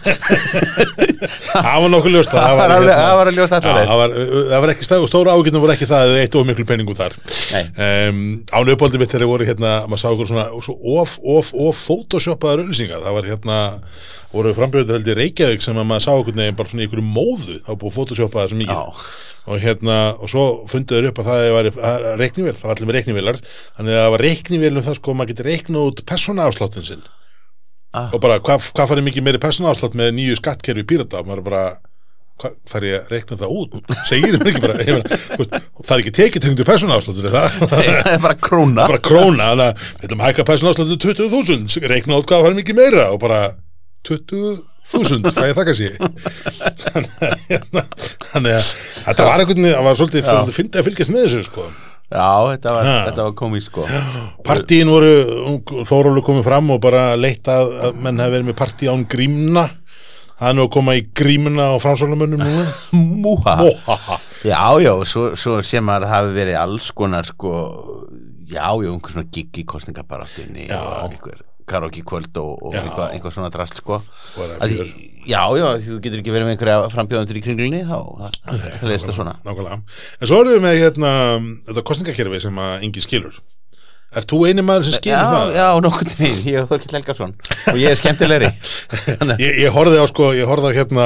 [1.50, 4.14] það var nokkuð ljóst það var það var ljóst alltaf það var,
[4.50, 6.94] það var ekki stæð og stóra ágjörnum voru ekki það að eitt of miklu penningu
[6.96, 7.16] þar.
[7.86, 8.22] Um,
[8.54, 12.62] án uppáldið mitt þegar voru hérna maður sá okkur svona svo of, of, of photoshopaðar
[12.64, 13.58] auðlýsingar það var hérna
[14.30, 17.06] voru frambjöður held í Reykjavík sem að maður sá okkur neginn bara svona í einhverju
[17.10, 17.56] móðu.
[17.64, 18.76] Það var búið photoshopaðar sem mikið.
[19.50, 21.70] Og hérna og svo funduður upp að það var
[22.20, 23.40] reiknivél, það var allir með reiknivélar.
[23.78, 27.08] Þannig að það var reiknivélum það sko að maður getur reiknað út persónaafsláttin sinn.
[27.90, 28.12] Ah.
[28.14, 31.24] og bara hvað hva farið mikið meiri persónaafslátt með nýju skattkerfi pírata?
[31.26, 31.62] Maður er bara
[32.40, 33.72] hvað þarf ég að reikna það út?
[34.06, 37.56] Segir þeim ekki bara þú veist, það er ekki tekið tengdu persónaafsláttur er það?
[37.72, 38.86] Það er bara króna.
[38.86, 42.78] Bara króna þannig að við ætlum að hækka persónaafsláttur 20.000 reikna út hvað farið mikið
[42.78, 43.42] meira og bara
[44.90, 45.94] 20.000 það ég þakka sér
[46.84, 47.84] þannig að hérna,
[48.32, 48.70] þannig að
[49.06, 50.32] þetta var einhvern veginn það var svolítið Já.
[50.36, 51.66] að finna að fylgjast með þessu sko.
[52.10, 52.88] Já, þetta var,
[53.20, 53.84] var komið sko.
[54.42, 55.12] Partíin voru,
[55.86, 57.70] Þórólu komið fram og bara leitt að,
[58.02, 59.68] menn hefði verið með partí án grímna.
[60.40, 62.66] Það er nú að koma í grímuna og framsóknarmönnum núna.
[62.98, 67.52] Múha já, já, svo, svo sem að það hafi verið alls konar sko
[68.48, 70.80] já, já, einhver svona gig í kostningabaráttunni Já.
[70.80, 74.00] og einhver karaoke kvöld og, og eitthvað, eitthvað svona drast sko.
[74.60, 74.74] Að
[75.28, 77.98] já, já, því þú getur ekki verið með einhverja frambjóðandur í kringlunni þá
[78.50, 79.36] það leist það svona.
[79.46, 79.80] Nákvæmlega.
[80.18, 81.14] En svo erum við með hérna,
[81.70, 83.40] þetta kostningakerfi sem að engi skilur
[84.10, 85.50] Er þú eini maður sem skilur það?
[85.54, 87.34] já, nokkurn veginn, ég og Þorkill Helgarsson
[87.70, 88.48] og ég er skemmtilegri
[89.44, 91.04] Ég, ég horfði á sko, ég horfði á hérna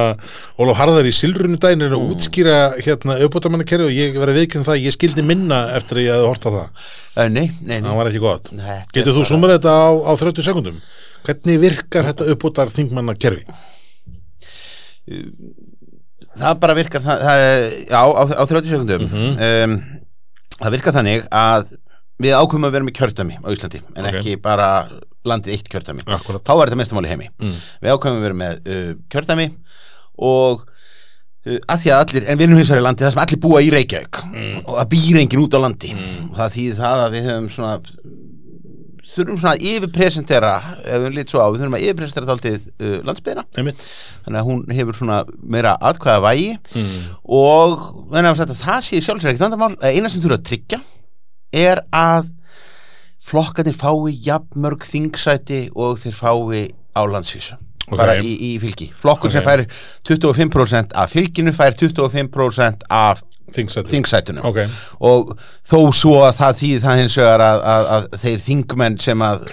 [0.56, 1.98] Ólaf Harðar í Silrunu dænin Mm.
[1.98, 6.16] að útskýra hérna auðbótamannakerfi og ég verið viðkynna það, ég skildi minna eftir að ég
[6.16, 9.26] hefði hort á það Eh, nei, nei, nei Það var ekki gott er Getur þú
[9.28, 10.80] sumar þetta á, á 30 sekundum?
[11.28, 13.44] Hvernig virkar þetta uppbútar þingmannakerfi?
[16.40, 17.42] það bara virkar það, það,
[17.92, 19.28] já, á, á 30 sekundum Mhm.
[19.44, 19.76] um,
[20.58, 21.74] það virkar þannig að
[22.24, 24.14] við ákveðum að vera með kjördæmi á Íslandi en Ok.
[24.20, 24.68] ekki bara
[25.24, 26.44] landið eitt kjördæmi Akkurat.
[26.44, 27.56] þá er þetta mestamál í heimi Mm.
[27.82, 29.46] við ákveðum að vera með uh, kjördæmi
[30.18, 33.24] og uh, að því að allir, en við erum hins vegar í landi það sem
[33.24, 34.20] allir búa í Reykjavík
[34.64, 35.94] og það býr enginn út á landi
[36.30, 37.74] og það þýðir það að við höfum svona
[39.14, 40.52] þurfum svona að yfirpresentera
[40.90, 43.84] ef við lítið svo á, við þurfum að yfirpresentera þáltið uh, landsbyðina Einmitt.
[44.24, 45.18] þannig að hún hefur svona
[45.54, 47.04] meira atkvæða vægi Mm.
[47.38, 47.76] og
[48.10, 50.80] þannig að það sé sjálfsvegar ekkert vandamál eina sem þurfa að tryggja
[51.54, 52.32] er að
[53.24, 56.64] flokkarnir fái jafnmörg þingsæti og þeir fái
[56.94, 57.98] á landsvísu Ok.
[58.00, 59.48] bara í, í fylgi flokkur sem Ok.
[59.48, 59.62] fær
[60.08, 63.22] 25% af fylginu fær 25% af
[63.54, 63.90] Þingsæti.
[63.92, 64.58] þingsætunum Ok.
[65.00, 65.34] og
[65.68, 69.44] þó svo að það þýð það hins vegar að, að, að þeir þingmenn sem að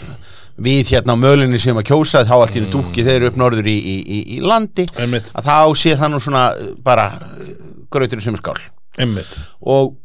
[0.61, 2.71] við hérna á mölinni sem að kjósa þá allt í mm.
[2.71, 5.31] dúki þeir eru upp norður í, í, í, í landi Einmitt.
[5.35, 6.45] að þá sé það nú svona
[6.83, 7.07] bara
[7.91, 8.59] grautur sem er skál
[9.01, 9.37] Einmitt.
[9.61, 9.95] og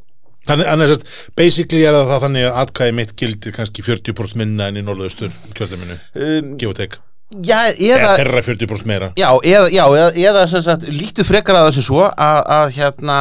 [0.47, 4.87] Þannig, sest, basically er það þannig að atkvæði mitt gildir kannski 40% minna enn í
[4.87, 7.03] norðaustur kjöldaminu, um, take.
[7.27, 9.07] Já, eða eða, þeirra 40% meira.
[9.19, 13.17] Já, eða, já, eða, eða sem sagt, líktu frekar að þessu svo að, að hérna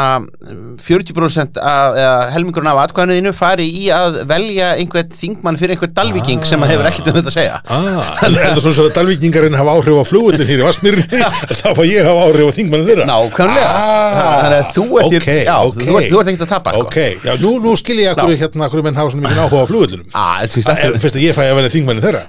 [0.85, 6.45] 40% af, eða helmingurinn af atkvæðinu fari í að velja einhvern þingmann fyrir einhvern dalvíking
[6.45, 7.55] sem að hefur ekkert um þetta að segja.
[7.65, 11.23] Ah, er þetta svona svo að dalvíkingarinn hafa áhrif á flugullin hér í Vassmýrinni
[11.63, 13.09] þá fá ég hafa áhrif á þingmannin þeirra.
[13.09, 13.73] Nákvæmlega.
[13.73, 15.81] Ah, Þannig að þú ert, ok, já, ok.
[15.81, 16.85] þú, ert, þú ert ekkert að tapa sko.
[16.85, 19.67] ok, já, nú, nú skil ég akkur hérna, akkur menn hafa svona mikið áhuga á
[19.71, 22.21] flugullinum ah, þetta, fyrst að ég fæ að velja þingmannin þeirra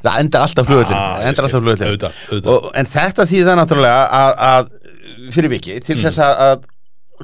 [1.74, 2.70] Auðvitað.
[2.80, 6.64] En þetta þýðir það náttúrulega að, að fyrir viki til þess að,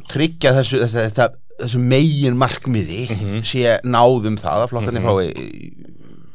[0.08, 1.28] tryggja þessu, þessu, þessu,
[1.62, 3.42] þessu megin markmiði Mhm.
[3.46, 5.72] sé náðum það að flokkarnir fái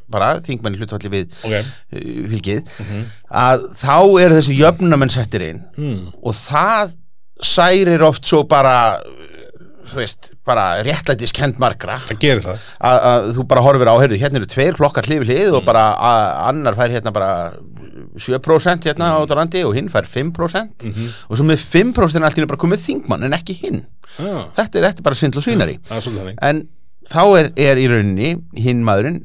[0.09, 3.01] bara þingmenn hlutvalli við ok, uh, fylgið Mhm.
[3.43, 6.13] að þá eru þessi jöfnamenn settir inn mm.
[6.23, 6.93] og það
[7.43, 9.01] særir oft svo bara
[9.91, 11.97] þú veist, bara réttlætiskend margra.
[12.09, 12.65] Það gerir það.
[12.91, 15.65] Að, þú bara horfir á, heyrðu, hérna eru tveir flokkar hlið við hlið og Mm.
[15.65, 17.29] bara að, annar fær hérna bara
[18.17, 21.07] 7% hérna á þetta landi og hinn fær 5% Mhm.
[21.29, 23.85] og svo með 5% er allt í einu bara komið þingmann en ekki hinn.
[24.19, 25.79] Ah, þetta er, er bara svindl og svínari.
[25.89, 26.35] Þannig.
[26.41, 26.67] En
[27.07, 29.23] þá er, er í rauninni hinn maðurinn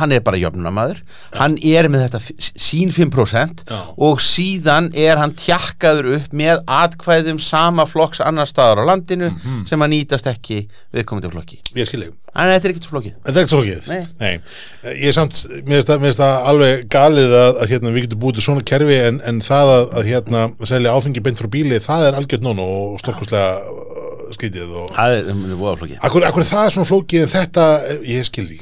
[0.00, 1.00] hann er bara jöfnunamaður
[1.36, 2.20] hann er með þetta
[2.66, 3.80] sín 5% Já.
[4.08, 9.66] og síðan er hann tjakkaður upp með atkvæðum sama flokks annar staðar á landinu Mhm.
[9.68, 10.62] sem að nýtast ekki
[10.94, 13.86] viðkomandi flokki ég skil ég en þetta er ekkert svo flokkið Þetta er svo flókið?
[14.20, 14.32] Nei.
[15.00, 18.36] Ég er samt, mér finnst það, það alveg galið að, að hérna, við getum búið
[18.36, 22.04] til svona kerfi en, en það að, að hérna, selja áfengi beint frá bíli, það
[22.10, 24.90] er algjört nón og stórkostlega uh, skrítið og...
[24.92, 27.66] það er um, voða flokkið Akkur, akkur er það svona flókið en þetta,
[28.12, 28.60] ég skil því.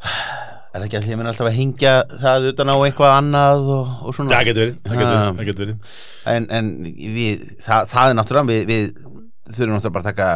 [0.70, 3.88] er það ekki því að mér alltaf að hengja það utan á eitthvað annað og,
[4.06, 5.20] og svona Það getur verið, það getur Ah.
[5.20, 5.94] verið, það getur verið.
[6.34, 6.68] en, en
[7.18, 8.84] við, það, það er náttúrulega við, við
[9.50, 10.28] þurfum náttúrulega bara að taka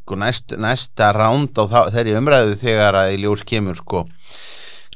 [0.00, 4.04] sko, næst, næsta ránd á það, þeirri umræðu þegar að í ljós kemur sko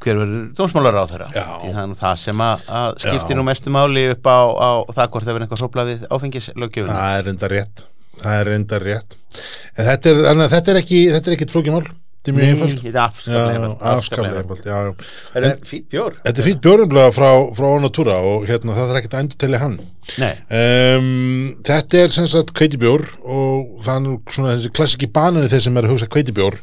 [0.05, 4.27] hver verður dómsmálar á þeirra því það sem að, að skiptir nú mestu máli upp
[4.29, 7.85] á, á það hvort það verður eitthvað hrópla við áfengislöggjöfuna Það er enda rétt,
[8.21, 9.17] það er enda rétt.
[9.79, 11.01] En þetta er, en þetta er ekki,
[11.37, 11.87] ekki flókið mál,
[12.25, 12.85] þetta er mjög einfalt.
[13.27, 14.79] þetta er afskaplega einfalt, já.
[15.37, 16.17] Er fýtt bjór?
[16.25, 17.29] Þetta er fýtt bjórumlega frá,
[17.69, 19.77] Onatúra og hérna það er ekkert að endur telja hann.
[20.15, 25.87] Um, þetta er sem sagt kveitibjór og nú svona þessi klassiki banani þeir sem er
[25.89, 26.57] að hugsa kveitibjór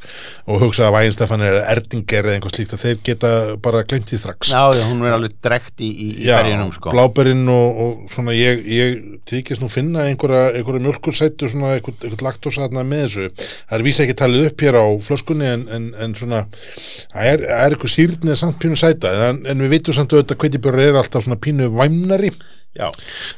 [0.51, 3.31] og hugsa að Vænstefan er erdinger eða einhvað slíkt að þeir geta
[3.63, 4.51] bara glemt því strax.
[4.53, 6.93] Já, já, hún er alveg drekt í, í, Já, berjunum sko.
[6.93, 9.01] bláberinn og, og svona ég, ég
[9.31, 13.27] þykist nú finna einhverja, einhverja mjölkursættu svona einhvern, einhvern laktósatna með þessu.
[13.41, 17.45] Það er vísa ekki talið upp hér á flöskunni en, en, en svona það er,
[17.49, 20.99] er eitthvað sýrnið samt pínu sæta en, en við vitum samt auðvitað að kveitibjór er
[21.01, 22.31] alltaf svona pínu væmnari
[22.71, 22.87] Já,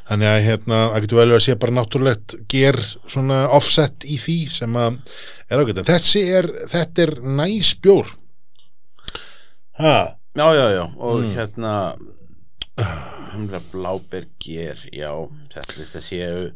[0.06, 2.78] Þannig að hérna, það getur vel verið að sé bara náttúrulegt ger
[3.10, 5.00] svona offset í því sem að
[5.50, 5.80] er ágætt.
[5.88, 8.12] Þessi er, þetta er næs bjór.
[9.82, 9.96] Ha,
[10.38, 11.34] já, já, já og Mm.
[11.38, 11.74] hérna
[13.34, 15.10] humla blábergir já,
[15.54, 16.52] þetta, þetta séu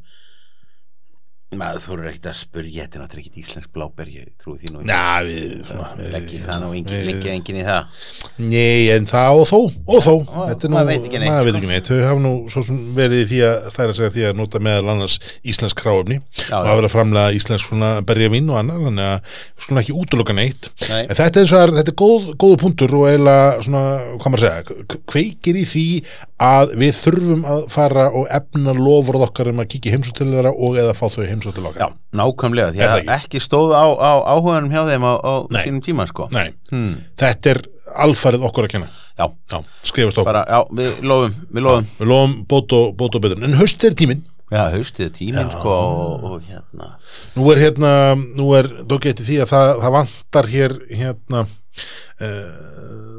[1.55, 4.71] maður þú eru ekkert að spurja þetta er náttúrulega ekkert íslensk bláberg ég trúi því
[4.73, 4.89] nú ekki.
[4.91, 8.01] já, við, leggir það nú engin, við- leggir engin í það
[8.37, 10.11] Nei, en það og þó, og þó.
[10.27, 11.61] Ó, Þetta er nú, maður veit ekki neitt, maður veit sko.
[11.61, 11.87] ekki neitt.
[11.87, 14.91] Þau hafa nú svo sem verið því að stæra sig að því að nota meðal
[14.91, 15.15] annars
[15.47, 19.81] íslensk kráefni Já, og að vera framlega íslensk svona berjavín og annað, þannig að svona
[19.85, 20.69] ekki útloka neitt.
[20.91, 21.01] Nei.
[21.07, 23.85] En þetta er, svona, þetta er góð, góðu punktur og eiginlega svona,
[24.19, 25.85] hvað maður segja, kveikir í því
[26.43, 30.51] að við þurfum að fara og efna lofurð okkar um að kíkja heimsótt til þeirra
[30.53, 31.87] og eða fá þau heimsótt til já,
[32.19, 36.29] nákvæmlega, því að ekki stóð á, á áhuganum hjá þeim á, á sínum tíma sko
[36.33, 36.95] Nei, hmm.
[37.19, 37.61] þetta er
[38.05, 38.89] alfarið okkur að kenna.
[39.17, 40.31] já, Já, skrifast okkur.
[40.31, 43.43] bara, já, við lofum við lofum, Við lofum bót og, bót og betur.
[43.43, 44.25] En haust er tíminn.
[44.51, 46.93] já, haustið er tíminn sko og, og hérna
[47.35, 52.77] Nú er hérna, nú er eftir því að það, það vantar hér hérna uh,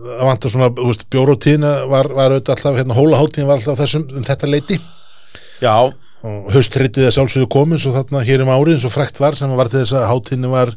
[0.08, 4.06] það vantar svona, þú veist, bjórótíðina var, var auðvitað alltaf, hérna hólaháttíðin var alltaf þessum,
[4.08, 4.78] um þetta leiti
[5.60, 5.74] já,
[6.26, 9.52] og haustrittið að sjálfsögðu komið svo þarna hér um árið eins og frækt var sem
[9.58, 10.72] var til þess að hátíðinni var,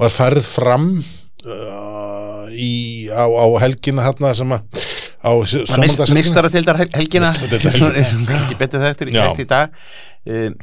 [0.00, 2.72] var færð fram uh, í,
[3.14, 4.84] á, á helgina þarna sem að
[5.20, 5.32] á
[6.16, 7.30] mistaratildar helgina?
[7.30, 9.74] Ekki betur þetta í í dag.
[10.26, 10.56] Um,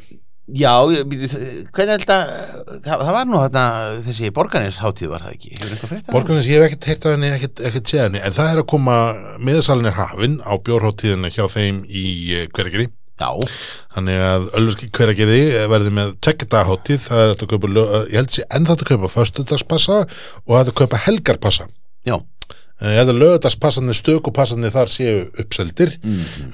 [0.48, 2.22] já, hvernig held að
[2.84, 3.64] það, það var nú hérna
[4.06, 6.02] þessi borgarnisháttíð var það ekki?
[6.10, 8.70] Borgarnes, ég hef ekkert heyrt af henni, ekkert, ekkert séð henni, en það er að
[8.74, 8.96] koma
[9.44, 12.06] miðasalinn er hafinn á bjórháttíðina hjá þeim í
[12.54, 12.90] hverjageri.
[13.18, 13.28] Já,
[13.96, 15.40] Þannig að Ölverski hverjageri
[15.72, 19.12] verði með tveggdagaháttíð, það er að kaupa, lög- ég held sé ennþá hægt að kaupa
[19.16, 20.00] föstudagspassa
[20.46, 21.66] og að kaupa helgarpassa.
[22.06, 22.18] já,
[22.80, 25.96] Eh, Ég held að lögadagspassanir, stökupassanir þar séu uppseldir,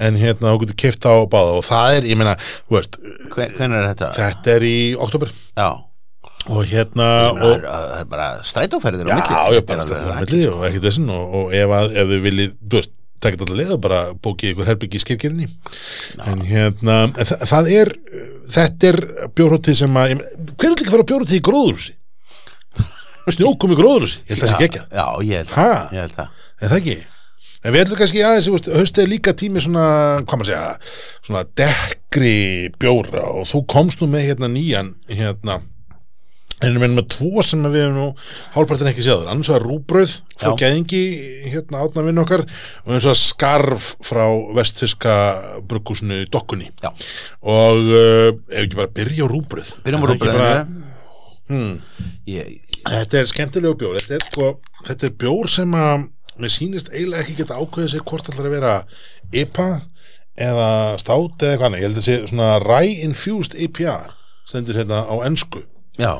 [0.01, 2.33] en hérna þú getur keift á báða og það er, ég meina,
[2.67, 2.97] veist,
[3.29, 4.09] hvernig er þetta?
[4.17, 5.67] þetta er í oktober já,
[6.49, 9.37] og hérna, og, það er bara strætóferðir á Já, milli.
[9.37, 11.93] já, Þetta er bara þetta er á milli og ekkert þessin og, og ef, að,
[11.93, 12.93] ef þið viljið, þú veist,
[13.25, 15.47] tekið alltaf leið og bara bókið ykkur herbyggi í skirkirni
[16.29, 17.91] en hérna, en þa það er
[18.55, 18.99] þetta er
[19.37, 21.97] bjórhóttið sem að hver er ekki að fara bjórhóttið í gróðurhúsi?
[23.35, 26.17] Snjókum í gróðurhúsi ég held að það sé að, Já, ég held það, ég held
[26.19, 26.47] það.
[26.61, 26.97] er það ekki?
[27.65, 29.85] En við ætlum kannski aðeins, er líka tími svona,
[30.21, 30.91] hvað maður segja,
[31.25, 32.33] svona dekkri
[32.77, 35.55] bjóra og þú komst nú með hérna nýjan, hérna,
[36.63, 38.05] en við erum með tvo sem við hefum nú
[38.55, 41.01] hálfpartin ekki séður, annars var rúbröð frá gæðingi,
[41.51, 44.23] hérna átna vinn okkar og eins og skarf frá
[44.55, 45.15] vestfiska
[45.67, 46.93] bruggúsinu í dokkunni Já.
[47.43, 50.83] og uh, ef ekki bara byrja á rúbröð Byrjum það rúbröðinu.
[51.45, 51.73] Hmm.
[52.25, 54.47] Ég, Þetta er skemmtilegu bjór þetta er, sko,
[54.87, 56.07] þetta er bjór sem að
[56.39, 58.73] mér sýnist eiginlega ekki geta ákveðið sig hvort ætlar að vera
[59.35, 59.67] IPA
[60.45, 61.79] eða stát eða annað.
[61.79, 63.95] ég held að sé svona rye-infused IPA
[64.45, 65.63] stendur hérna á ensku
[65.99, 66.11] já,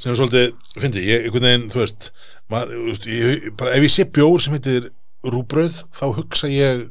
[0.00, 2.10] sem er svolítið, fyndi, ég, einhvern veginn þú veist,
[2.48, 4.88] þú veist ég, bara, ef ég sé bjór sem heitir
[5.26, 6.86] rúbröð þá hugsa ég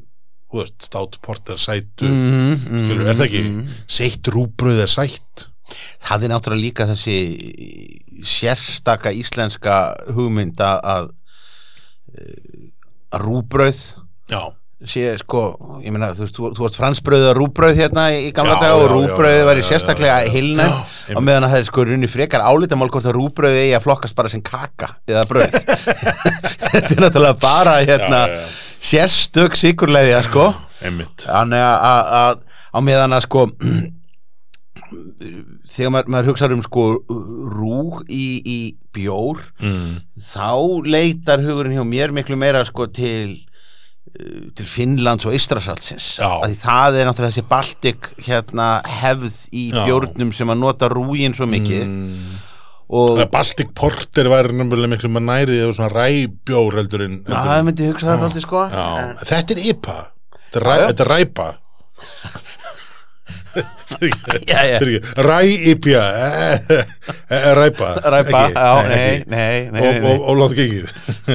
[0.49, 3.43] þú veist, stát, porter, sætu mm, mm, skilur, er það ekki,
[3.99, 5.49] seitt rúbröð er sætt.
[6.01, 7.17] Það er náttúrulega líka þessi
[8.25, 9.75] sérstaka íslenska
[10.15, 11.11] hugmynd að að
[13.09, 13.81] að rúbrauð
[14.29, 14.41] já,
[14.87, 15.41] sé sko,
[15.83, 18.77] ég meina þú veist, þú, þú varst fransbrauð og rúbrauð hérna í gamla Já, daga
[18.79, 18.93] og
[19.27, 20.69] já, var í sérstaklega já,
[21.11, 24.15] á meðan að það er sko runni frekar álitamál hvort að rúbrauð eigi að flokkast
[24.15, 25.57] bara sem kaka eða brauð.
[26.71, 28.21] Þetta er náttúrulega bara hérna
[28.79, 30.47] sérstök sikurleiðja sko.
[30.79, 31.27] Einmitt.
[31.27, 33.47] Þannig að- að að- á meðan að sko
[35.69, 36.85] þegar maður, maður hugsaður um sko
[37.59, 38.59] rúg í, í
[38.95, 39.99] bjór mm.
[40.31, 40.55] þá
[40.87, 43.35] leitar hugurinn hjá mér miklu meira sko til
[44.57, 46.29] til Finnlands og Ístrasaltsins Já.
[46.43, 49.83] að það er náttúrulega þessi Baltic hérna hefð í Já.
[49.87, 52.37] bjórnum sem að nota rúgin svo mikið mm.
[52.99, 57.65] og Baltic Porter væri nefnilega miklu maður nærið og svona ræbjór heldur en Já, það
[57.69, 59.97] myndi hugsa það alltaf sko Já, en, þetta er IPA
[60.49, 60.87] Þetta er, ræ, Já, já.
[60.89, 61.49] þetta er ræpa
[64.47, 64.77] Já, já.
[65.17, 66.01] Ræ-IPA
[67.59, 68.53] Ræpa Ræpa, ekki?
[68.53, 69.71] já, Nei, nei, ekki.
[69.73, 70.85] nei, Og, og, og látt gengið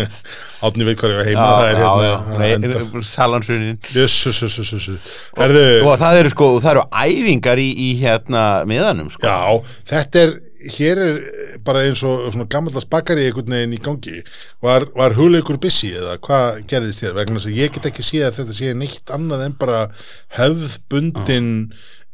[0.64, 2.84] Átni veit hvað ég var heima það er hérna enda.
[2.86, 4.88] nei, salansunin jössus, jössus
[5.36, 9.28] Herðu, og það eru sko, það eru æfingar í, í hérna miðanum sko.
[9.28, 10.34] Já, þetta er
[10.74, 11.16] hér er
[11.60, 14.22] bara eins og svona gammallas bakari einhvern veginn í gangi.
[14.64, 18.24] Var, var hugleikur busy eða hvað gerðist þér vegna þess að ég get ekki séð
[18.30, 19.82] að þetta sé neitt annað en bara
[20.38, 21.50] hefðbundin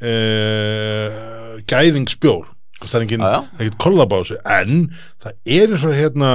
[0.03, 2.49] uh, gæðingsbjór
[2.81, 3.41] það er engin, Já, já.
[3.61, 4.87] ekkert kollabásu en
[5.21, 6.31] það er eins og hérna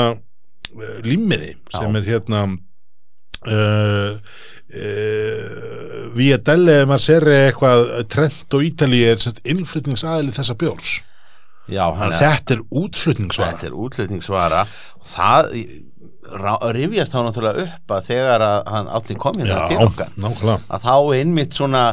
[1.06, 9.44] límiði sem er hérna uh, uh, Via Delle Marcere eitthvað Trent og Ítali er semst
[9.48, 11.00] innflytningsaðili þessa bjórs.
[11.66, 13.56] Já, að þetta er útflutningsvara.
[13.56, 15.54] Þetta er útlutningsvara og það
[16.76, 20.60] rifjast þá náttúrulega upp að þegar að hann áttin kom hérna til okkar nákvæmlega.
[20.70, 21.84] að þá einmitt svona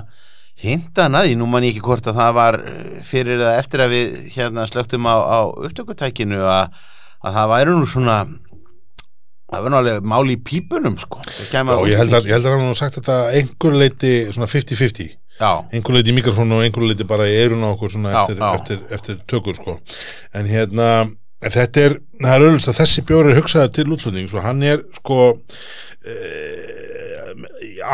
[0.62, 3.82] hintan að því, nú man ég ekki hvort að það var eh, fyrir eða eftir
[3.82, 6.76] að við hérna slögtum á, á upptökutækinu að,
[7.22, 8.16] að það væri nú svona
[9.52, 11.20] það var nálega máli í pípunum sko.
[11.52, 15.10] Já, ég held að, ég held að hann hafa sagt þetta einhver leiti svona 50-50
[15.40, 18.20] Já, einhver leiti í mikrofónu og einhver leiti bara í eirun á okkur svona Já,
[18.22, 18.54] eftir, já.
[18.58, 19.76] eftir, eftir tökur sko.
[20.38, 20.88] En hérna,
[21.42, 24.84] en þetta er það er auðvitað að þessi bjóri hugsaður til útflutnings og hann er
[25.00, 25.18] sko
[26.06, 27.32] eh,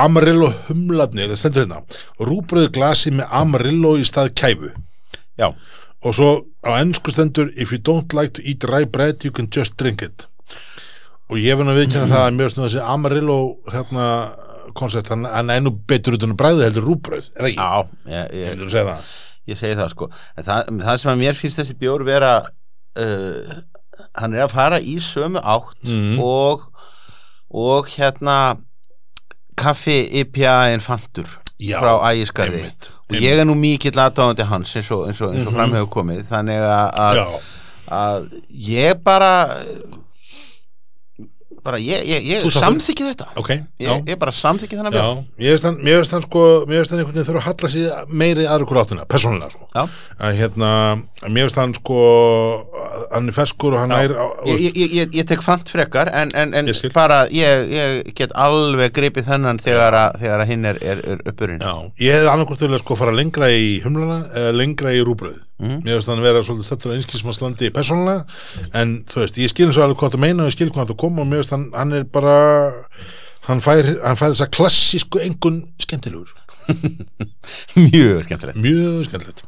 [0.03, 1.83] Amarillo humladnir, það stendur hérna.
[2.23, 4.73] Rúbröðu glasi með Amarillo í stað kæfu.
[5.38, 5.53] Já,
[6.05, 6.31] og svo
[6.66, 10.03] á ennsku stendur if you don't like to eat rye bread you can just drink
[10.03, 10.27] it
[11.29, 13.38] og ég finn að viðkjanna það að mjög snúða þessi Amarillo
[13.73, 14.07] hérna
[14.79, 17.59] koncept, hann, hann er nú betur út en bræði heldur rúbröð, eða ekki?
[17.59, 17.73] já
[18.12, 19.09] ég, Ég ég,
[19.49, 20.09] ég segi það sko.
[20.45, 22.33] Það, það sem að mér finnst þessi bjór vera
[23.01, 23.59] uh,
[24.21, 26.19] hann er að fara í sömu átt Mhm.
[26.21, 26.67] og
[27.51, 28.59] og hérna
[29.57, 31.27] kaffi IPA en fantur
[31.59, 35.33] Já, frá ægiskarði einmitt, og ég er nú mikill aðdáðandi hans eins og, eins og,
[35.35, 36.69] eins og fram hefur komið þannig
[37.88, 39.33] að ég bara
[41.68, 43.28] bara ég, ég, ég samþykki þetta.
[43.40, 43.90] Ok, já.
[43.90, 45.22] ég, ég bara samþykki þennan bjór.
[45.38, 48.68] mér finnst hann sko, mér finnst hann einhvern veginn þurfa að halla sig meiri aðra
[48.70, 49.68] hvort áttina, persónulega sko.
[50.18, 50.70] Að hérna,
[51.26, 51.98] mér finnst hann sko,
[53.12, 54.00] hann er ferskur og hann Já.
[54.07, 57.74] er, á, ég, ég, ég, ég, ég tek fant frekar en, en, en bara ég,
[57.74, 61.62] ég get alveg gripið þennan þegar, að, þegar að hinn er, er, er uppurinn.
[61.62, 65.04] Já, ég hefði annarkvort vilja sko fara lengra í humlana lengra í
[65.59, 65.83] rúbröð Mhm.
[65.85, 68.25] mér finnst hann vera svolítið stættur á einskilsmannslandi persónulega,
[68.75, 70.88] en þú veist, ég skil eins og alveg hvað það meina og ég skil hvað
[70.92, 72.37] það kom og mér finnst hann, hann er bara
[73.49, 76.31] hann fær, hann fær þessa klassísku engun skemmtilegur,
[77.77, 78.59] mjög skemmtilegt.
[78.61, 79.42] Mjög skemmtilegt.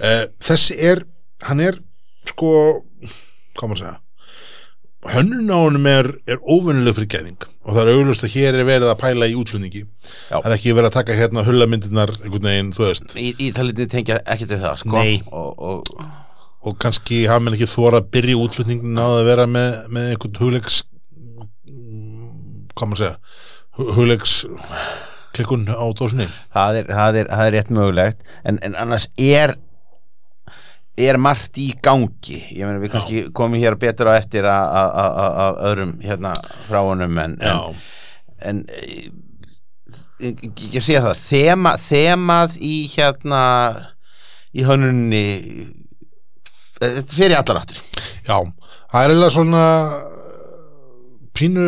[0.00, 1.04] Uh, þessi er
[1.46, 1.78] hann er
[2.26, 2.82] sko,
[3.56, 3.96] hvað maður segja
[5.12, 8.66] hönnun á honum er, er óvennileg fyrir gæðing og það er auglust að hér er
[8.68, 9.82] verið að pæla í útflutningi.
[10.28, 13.16] Það er ekki verið að taka hérna hullamyndirnar einhvern veginn, þú veist.
[13.18, 15.02] Í, í talitin tengja ekki til það sko.
[15.34, 16.04] Og, og,
[16.66, 20.40] og kannski hafa menn ekki þóra að byrja útflutningin á að vera með, með einhvern
[20.44, 20.82] hugleiks
[22.76, 23.18] hvað maður segja?
[23.76, 24.34] Hu- hugleiks
[25.36, 26.26] klikkun á dósinni.
[26.54, 28.22] Það, það, það er rétt mögulegt.
[28.48, 29.56] En, en annars er
[30.96, 32.38] er margt í gangi.
[32.56, 36.32] Ég meina við kannski komum hér betur á eftir að- öðrum hérna
[36.68, 37.76] frá honum en, en,
[38.48, 39.10] en eh,
[40.72, 43.42] ég, sé það þema, þemað í hérna
[44.56, 45.24] í hönnunni
[46.80, 47.82] þetta fer í allar áttur
[48.26, 48.38] Já,
[48.92, 49.64] það er eiginlega svona
[51.36, 51.66] pínu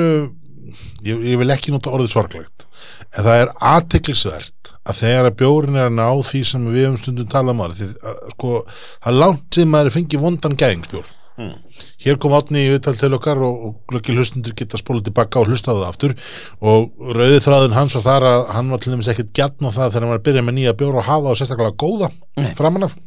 [1.04, 2.67] ég, ég vil ekki nota orðið sorglegt
[3.12, 6.98] en það er aðteklisvert að þegar að bjórin er að ná því sem við um
[7.00, 7.92] stundum tala um aðra
[8.32, 8.64] sko,
[9.04, 11.54] það er langt sem maður fengi vondan gæðingsbjór Mm.
[12.02, 15.52] hér kom átni í viðtal til okkar og, og glöggil hlustundur geta spólað tilbaka og
[15.52, 16.14] hlustaðu það aftur.
[16.58, 19.92] Og rauði þráðun hans var þar að hann var til dæmis ekkert gjarn á það
[19.92, 22.10] þegar hann var að byrja með nýja bjór og hafa og sérstaklega góða
[22.58, 22.98] framan af.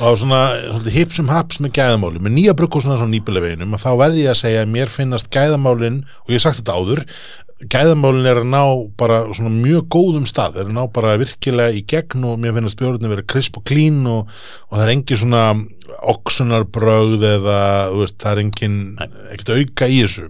[0.00, 4.24] Og svona, svona hipsum haps með gæðamáli með nýja brukkúsuna svona nýbileveginum að þá verði
[4.24, 7.04] ég að segja að mér finnast gæðamálin og ég hef sagt þetta áður
[7.70, 8.62] gæðamálin er að ná
[8.98, 12.80] bara svona mjög góðum stað, er að ná bara virkilega í gegn og mér finnast
[12.80, 14.32] bjórnir að vera krisp og klín og,
[14.70, 15.44] og það er engin svona
[16.12, 17.60] oxunarbrögð eða
[17.94, 18.76] veist, það er engin
[19.32, 20.28] ekkert auka í þessu.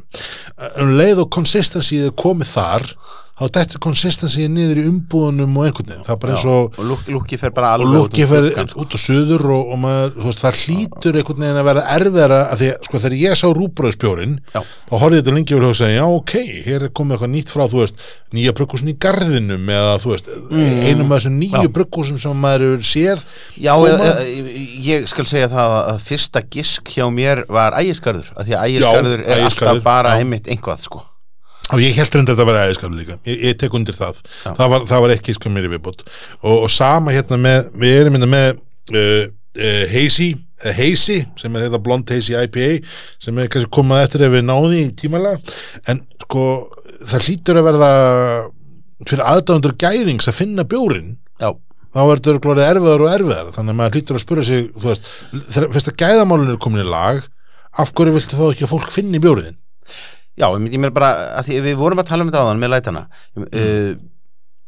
[0.83, 2.88] Um leið og consistency er komið þar
[3.33, 6.85] þá dettur consistency niður í umbúðunum og einhvern veginn, það er bara eins og og
[6.90, 8.85] lúk, lúki fer bara og alveg út lukki um fyrir gluggann, sko.
[8.85, 12.62] út á suður og, og maður, veist, það hlýtur einhvern veginn að verða erfiðara að
[12.62, 16.05] því sko þegar ég sá rúbröðspjórin þá horfði ég þetta lengi yfir og hugsa já
[16.05, 16.35] ok,
[16.68, 18.05] hér er komið eitthvað nýtt frá þú veist,
[18.37, 21.73] nýja bruggúsin í garðinum eða þú veist, einum af þessum nýju Mm.
[21.73, 23.25] Bruggúsum sem maður hefur séð
[23.61, 24.09] Já, eða,
[24.83, 28.33] ég skal segja það að fyrsta gisk hjá mér var er Ægisgarður,
[31.72, 33.18] og ég held reyndar þetta að vera æðiskarður líka.
[33.28, 36.56] Ég, ég tek undir það, það var, það var ekki sko mér í viðbútt og,
[36.56, 39.26] og sama hérna með við erum hérna með uh,
[39.58, 40.30] uh, Hazy,
[40.62, 42.70] uh, Hazy sem er þetta blond Hazy IPA
[43.22, 45.58] sem er kannski komað eftir ef við náðum því tímalega.
[45.90, 46.48] En sko
[47.08, 47.92] það hlýtur að verða
[49.08, 51.50] fyrir aðdæfundur gæðings að finna bjórin Já,
[51.94, 54.88] þá verður þetta glórið erfiðar og erfiðar þannig að maður hlýtur að spura sig þú
[54.88, 57.22] veist, þegar fyrst að gæðamálun er komin í lag
[57.82, 59.58] af hverju viltu þá ekki að fólk finni bjóriðin
[60.38, 62.75] já, ég ég meina bara, að því við vorum að tala um þetta áðan með
[62.75, 63.03] lætana,
[63.37, 63.49] mm.
[63.49, 63.90] uh,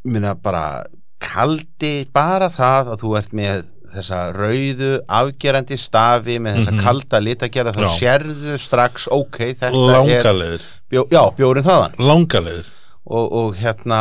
[0.05, 0.65] ég meina bara,
[1.25, 7.75] kaldi bara það að þú ert með þessa rauðu afgerandi stafi með þessa kalda litagerða
[7.77, 12.01] þá sérðu strax, ok, þetta er langalegir, bjó, já, bjórin þaðan.
[13.05, 14.01] Og, og hérna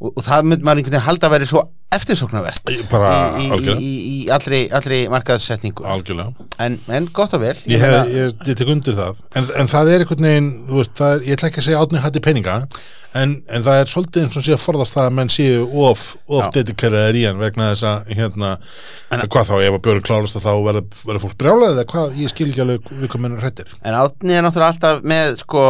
[0.00, 3.74] og, og það myndi maður einhvern veginn halda að veri svo eftirsóknarvert bara í, í,
[3.74, 5.84] í, í allri, allri markaðssetningu.
[5.86, 6.48] Algjörlega.
[6.64, 7.54] En, en gott og vel.
[7.70, 9.22] Ég, meina- hef, ég, ég tek undir það.
[9.38, 12.22] En, en það er einhvern veginn, veist, er, ég ætla ekki að segja átni hætti
[12.24, 12.58] peninga
[13.14, 16.06] en, en það er svolítið eins og sé að forðast það að menn séu of,
[16.34, 18.50] of dedikeraðir í hann vegna þess að hérna,
[19.30, 22.48] hvað þá, ef að björn klárast að þá verður fólk brjálaðið eða hvað, ég skil
[22.50, 25.62] ekki alveg við hvað menn er hrættir En átni er náttúrulega alltaf með sko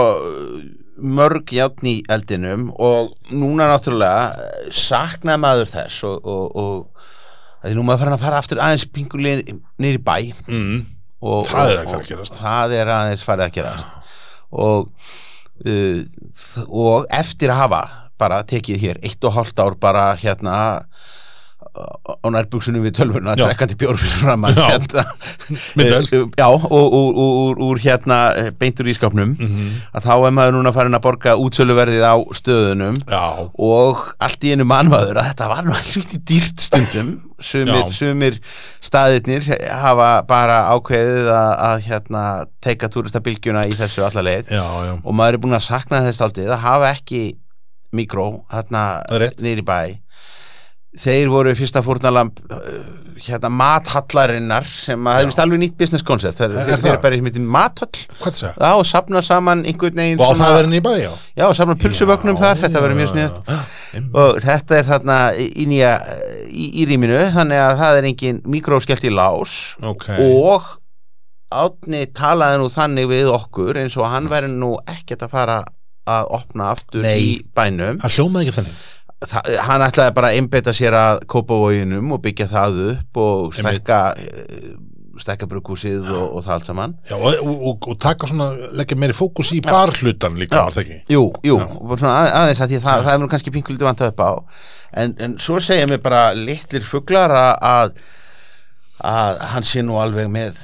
[0.99, 7.05] mörg játn í eldinum og núna náttúrulega eh, saknaði maður þess og, og, og
[7.65, 10.17] að því nú maður farin að fara aftur aðeins pingulega niður í bæ.
[10.47, 10.81] Mm.
[11.25, 13.95] og, Það er og- það er aðeins farið að gerast.
[14.55, 14.89] Og
[15.67, 16.01] uh,
[16.69, 17.83] og eftir að hafa
[18.21, 20.57] bara tekið hér eitt og hálft ár bara hérna
[21.75, 23.49] á nærbuksunum við tölvuna Já.
[23.49, 24.67] drekkandi bjór fyrir fram að Já.
[24.71, 25.03] hérna
[25.75, 26.07] Myndvel.
[26.07, 26.95] Eh, já, og
[27.67, 29.71] úr, hérna eh, beintur í skápnum Mhm.
[29.95, 34.53] að þá er maður núna farin að borga útsöluverðið á stöðunum Já, og allt í
[34.55, 37.11] einu mannmaður að þetta var nú helviti dýrt stundum
[37.45, 37.93] sumir, Já.
[37.93, 38.39] sumir
[38.81, 42.23] staðirnir hafa bara ákveðið að, að hérna
[42.63, 46.23] teika túristabilgjuna í þessu alla leið já, já og maður er búin að sakna þess
[46.25, 47.25] aldrei að hafa ekki
[47.95, 49.43] mikró hérna Það er rétt.
[49.43, 49.81] niður í bæ
[51.01, 52.61] þeir voru fyrsta fórnalamb uh,
[53.25, 56.39] hérna mathallarinnar sem að það er vist alveg nýtt business concept.
[56.41, 60.79] Það Er þeir bara sem heitir mathall og safna saman einhvern veginn Og það verðin
[60.79, 61.11] í bæ, já?
[61.35, 63.39] Já, og safna pulsuvögnum þar, þetta verður mjög snið
[63.95, 65.93] snið og þetta er þarna í nýja
[66.49, 69.55] í, í rýminu, þannig að það er engin mikróskellt í lás.
[69.87, 70.73] Ok, og
[71.55, 75.61] átni talaði nú þannig við okkur eins og hann væri nú ekkert að fara
[76.11, 77.17] að opna aftur Nei.
[77.21, 78.01] í bænum.
[78.03, 78.75] Það hljómaði ekki þannig.
[78.75, 79.04] Þa,
[79.67, 84.73] hann ætlaði bara að einbeita sér að kópavóginum og byggja það upp og stekka eh,
[85.23, 86.96] stekka brugghúsið og, og það allt saman.
[87.07, 90.98] Já, og, og, og, taka svona, leggja meiri fókus í barhlutan líka, var það ekki?
[91.15, 91.61] Jú, jú,
[91.94, 94.33] svona að, aðeins að því að það, það er nú kannski pinkulítið vant upp á.
[95.05, 97.96] En, en svo segja mér bara litlir fuglar að, að
[99.05, 100.61] að hann sé nú alveg með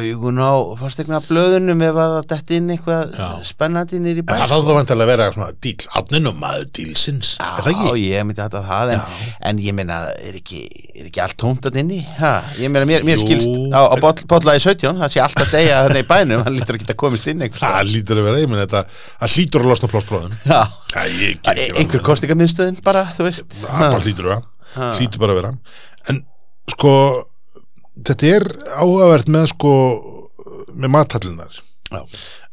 [0.00, 3.28] augun á fastegna blöðunum ef að það detti inn eitthvað Já.
[3.46, 5.82] spennandi nýr í bæ Það þarf þá vantilega að vera svona díl,
[6.32, 8.04] og maður dílsins, er það Já, ekki?
[8.08, 9.02] ég myndi að það en,
[9.50, 10.60] en ég meina, er ekki,
[10.92, 12.00] er ekki allt tómt að inni?
[12.18, 15.82] Ha, ég meina, mér, mér skilst á, á boll, bollaði 17, það sé alltaf degja
[15.86, 17.82] þarna í bænum, hann lítur að komast inn einhvers staðar.
[17.82, 18.80] Það lítur að vera, ég menn þetta,
[19.22, 19.88] það hlýtur að losna.
[20.46, 20.62] Já,
[20.92, 21.02] Já,
[21.52, 23.50] ekki einhver kostingamiðstöðin bara, þú veist
[26.72, 27.22] Það
[28.00, 28.46] þetta er
[28.78, 29.72] áhugavert með sko,
[30.76, 31.58] með mathallunar.
[31.92, 32.00] Já.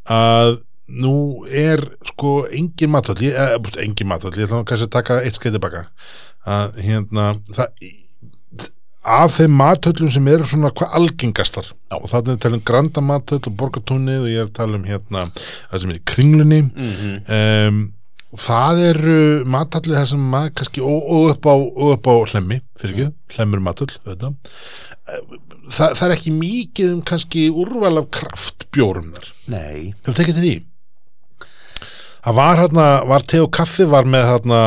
[0.09, 0.57] Að
[0.99, 5.37] nú er sko engin mathall, ég, eh, engin mathall, ég ætla kannski að taka eitt
[5.37, 5.85] skeið tilbaka.
[6.49, 7.67] Að hérna, það,
[9.09, 11.95] af þeim mathöllum sem eru svona hvað algengastar Já.
[11.95, 14.83] og er að tala um granda mathöll og borgatúnið og ég er að tala um
[14.83, 15.23] hérna
[15.71, 17.13] það sem er kringlunni Mhm.
[17.31, 17.79] um,
[18.37, 19.19] það eru
[19.49, 23.13] mathallið þar sem maður kannski og, og, upp á, og upp á hlemmi fyrir ekki,
[23.35, 23.63] hlemmur
[24.05, 24.35] auðvitað.
[25.09, 25.23] Eh,
[25.69, 29.31] það, það er ekki mikið um kannski úrval af kraftbjórum þar.
[29.49, 30.55] Nei, hefur tekið til því?
[32.19, 34.61] Það var hérna, var te og kaffi var með hérna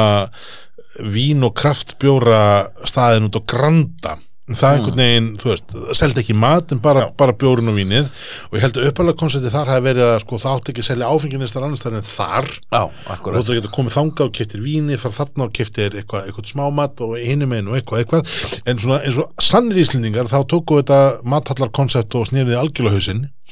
[1.12, 2.42] vín og kraftbjóra
[2.88, 4.18] staðin út á Granda
[4.52, 7.76] En það er einhvern veginn, þú veist, seldi ekki mat en bara, bara bjórun og
[7.78, 8.10] vínið.
[8.50, 10.88] Og ég held að uppalega konceptið þar hafi verið að sko það átti ekki að
[10.90, 12.50] selja áfenginistar annars þar en þar.
[12.68, 13.46] Já, og akkurat.
[13.48, 17.14] Þú getur komið þangað og keftir víni fara þarna og keftir eitthvað, eitthvað smámat og
[17.22, 18.34] hinum einu og eitthvað, eitthvað.
[18.68, 23.00] En svona eins og sannir íslendingar þá tóku þetta mathallar koncept og snýriði algjörlega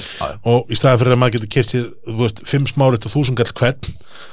[0.01, 0.29] Já.
[0.53, 1.89] og í staðan fyrir að maður getur keft sér
[2.21, 3.91] veist, fimm smárit og þúsund gall hvern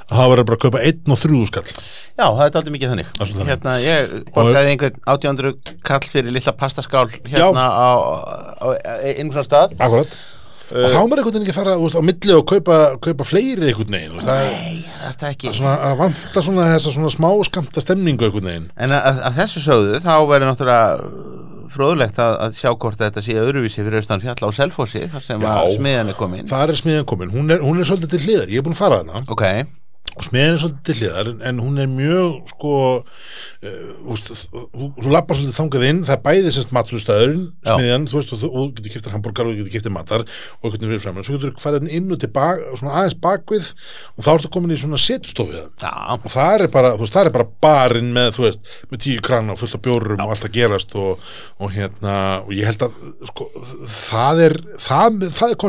[0.08, 1.66] að það verður bara að kaupa einn og þrjúðu skall.
[2.18, 3.12] Já, það er aldrei mikið þannig.
[3.18, 7.92] Svolítið Hérna, ég borgaði einhvern 800 kall fyrir lilla pastaskál hérna á, á,
[8.64, 8.66] á
[9.04, 9.76] einhvern svona stað.
[9.78, 10.18] Akkurat.
[10.68, 13.24] Og þá er maður einhvern veginn ekki að fara veist, á milli og kaupa, kaupa
[13.24, 15.52] fleiri einhvern veginn það Nei, er það ekki?
[15.56, 18.66] Svona að vanta svona þessa svona smá skamta stemningu einhvern veginn.
[18.76, 23.36] En að, að þessu sögðu þá verður náttúrulega fróðlegt að, að sjá hvort þetta sé
[23.40, 25.50] öðruvísi fyrir austan fjalla á Selfossi þar sem Já.
[25.54, 26.48] að smiðan er komin.
[26.48, 28.52] Það er smiðan komin, hún er, hún er svolítið til hliðar.
[28.54, 29.22] Ég er búin að fara þarna.
[29.34, 29.44] Ok,
[30.18, 34.88] og smiðan er svolítið til hliðar en, en hún er mjög sko uh, úst, þú,
[34.98, 37.72] þú lappar svolítið þangað inn það er bæði sérst maturstæðurinn Já.
[37.72, 40.66] smiðan, þú veist, og þú, og getur kiptir hambúrgar og þú getur kiptir matar og
[40.72, 43.70] veginn fyrir fram svo getur þú farið inn og tilbaka svona aðeins bakvið
[44.16, 47.30] og þá ertu komin í svona setustofið já, og það er bara, þú veist, það
[47.30, 50.48] er bara barinn með, þú veist, með tíu krana og fullt af bjórum og allt
[50.48, 51.30] að gerast og,
[51.62, 52.98] og hérna, og ég held að
[53.30, 53.48] sko,
[53.94, 55.60] það er, það, það er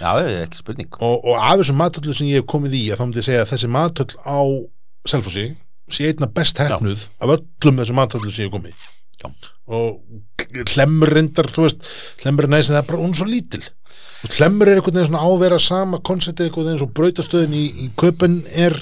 [0.00, 0.10] já,
[0.44, 3.20] ekki spurning og, og af þessum matöllu sem ég hef komið í að þá myndi
[3.20, 4.40] ég segja að þessi matöll á
[5.08, 5.46] Selfossi
[5.90, 8.90] sé einna best hefnuð af öllum þessum matöllu sem ég hef komið í.
[9.20, 9.28] Já.
[9.70, 10.00] og
[10.72, 11.84] hlemmur reyndar, þú veist
[12.22, 13.66] hlemmur er næst, það er bara, hún er svo lítil
[14.36, 18.40] hlemmur er einhvern veginn svona ávera sama konceptið einhvern veginn svo brautastöðin í, í köpun
[18.50, 18.76] er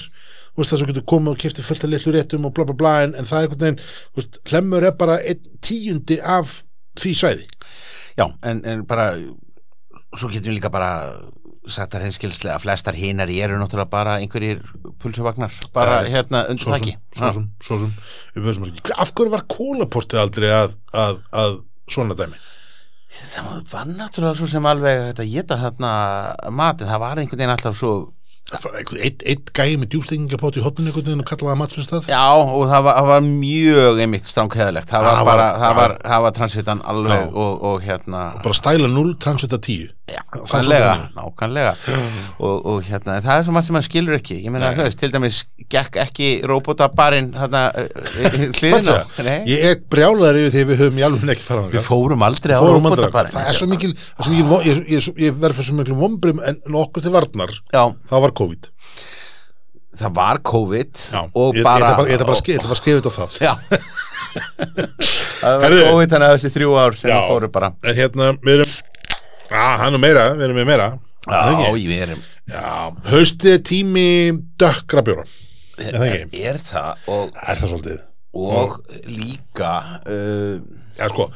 [0.55, 2.95] veist, það sem getur komið og kiptið fullt af litlu réttum og bla bla bla
[3.03, 6.61] en, en það er einhvern veginn, hlemmur er bara einn tíundi af
[6.99, 7.47] því svæði
[8.19, 9.11] Já, en, en bara
[10.17, 10.91] svo getum við líka bara
[11.69, 14.61] sagt að reynskilslega að flestar hinar eru náttúrulega bara einhverjir
[15.03, 16.95] pulsuvagnar bara er- hérna undir þakki
[18.97, 22.39] af hverju var kólaportið aldrei að, að, að svona dæmi?
[23.09, 25.91] Það var náttúrulega svo sem alveg að geta þarna
[26.53, 27.93] matið, það var einhvern veginn alltaf svo
[28.49, 32.63] eitt, eitt gæi með djústingapót í hotninu einhvern veginn og kallaði það matfinnstað Já, og
[32.71, 35.19] það var, það var mjög einmitt stránkheðalegt, það var
[35.77, 41.73] var- var, transvitan alveg og, og hérna bara stæla 0, transvita 10 Já, nákvæmlega, nákvæmlega.
[42.39, 44.39] Og, og hérna, það er svo margt sem maður skilur ekki.
[44.45, 47.63] Ég meina, veist, til dæmis gekk ekki robotabarinn hérna
[48.57, 51.85] hliðin á Nei, ég er brjálaður yfir því við höfum í alveg ekki farað við
[51.85, 55.39] fórum aldrei á robotabarinn það er svo mikil, er svo mikil ég, ég, ég, ég
[55.43, 58.69] verð fyrir svo mikil vombrim en nokkuð til varnar Já, það var COVID.
[59.99, 63.41] Það var COVID Já, og bara ég, ætla bara, að skrifa þetta á það.
[63.43, 63.53] Já.
[65.39, 65.73] Það var.
[65.73, 67.69] COVID þannig að þessi þrjú ár sem við fórum bara.
[67.81, 68.73] En hérna, við erum
[69.49, 70.89] að, hann er meira, við erum með meira
[71.25, 72.21] það Já, við erum
[73.09, 74.05] haustið er tími
[74.59, 75.25] dökkra bjóra
[75.79, 76.45] Er það ekki?
[76.49, 78.05] Er það og, Er það svolítið?
[78.39, 78.75] og
[79.09, 79.73] líka
[80.05, 80.59] uh,
[80.99, 81.29] Já, sko,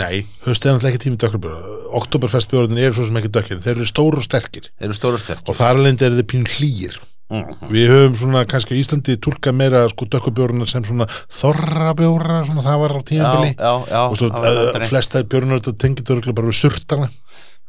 [0.00, 3.60] nei, haustið er náttúrulega ekki tími dökkra bjóra Oktoberfest bjóraðin eru svo sem ekki dökkir
[3.62, 6.98] Þeir eru stóru og sterkir eru stóru sterkir og þar alveg eru þið pín hlýir.
[7.72, 12.92] Við höfum svona kannski Íslandi túlka meira sko dökkubjóruna sem svona þorrabjóra, svona það var
[12.92, 13.00] á
[13.88, 17.08] já og svo það uh, flesta bjórnur þetta tengið örugglega bara við surtana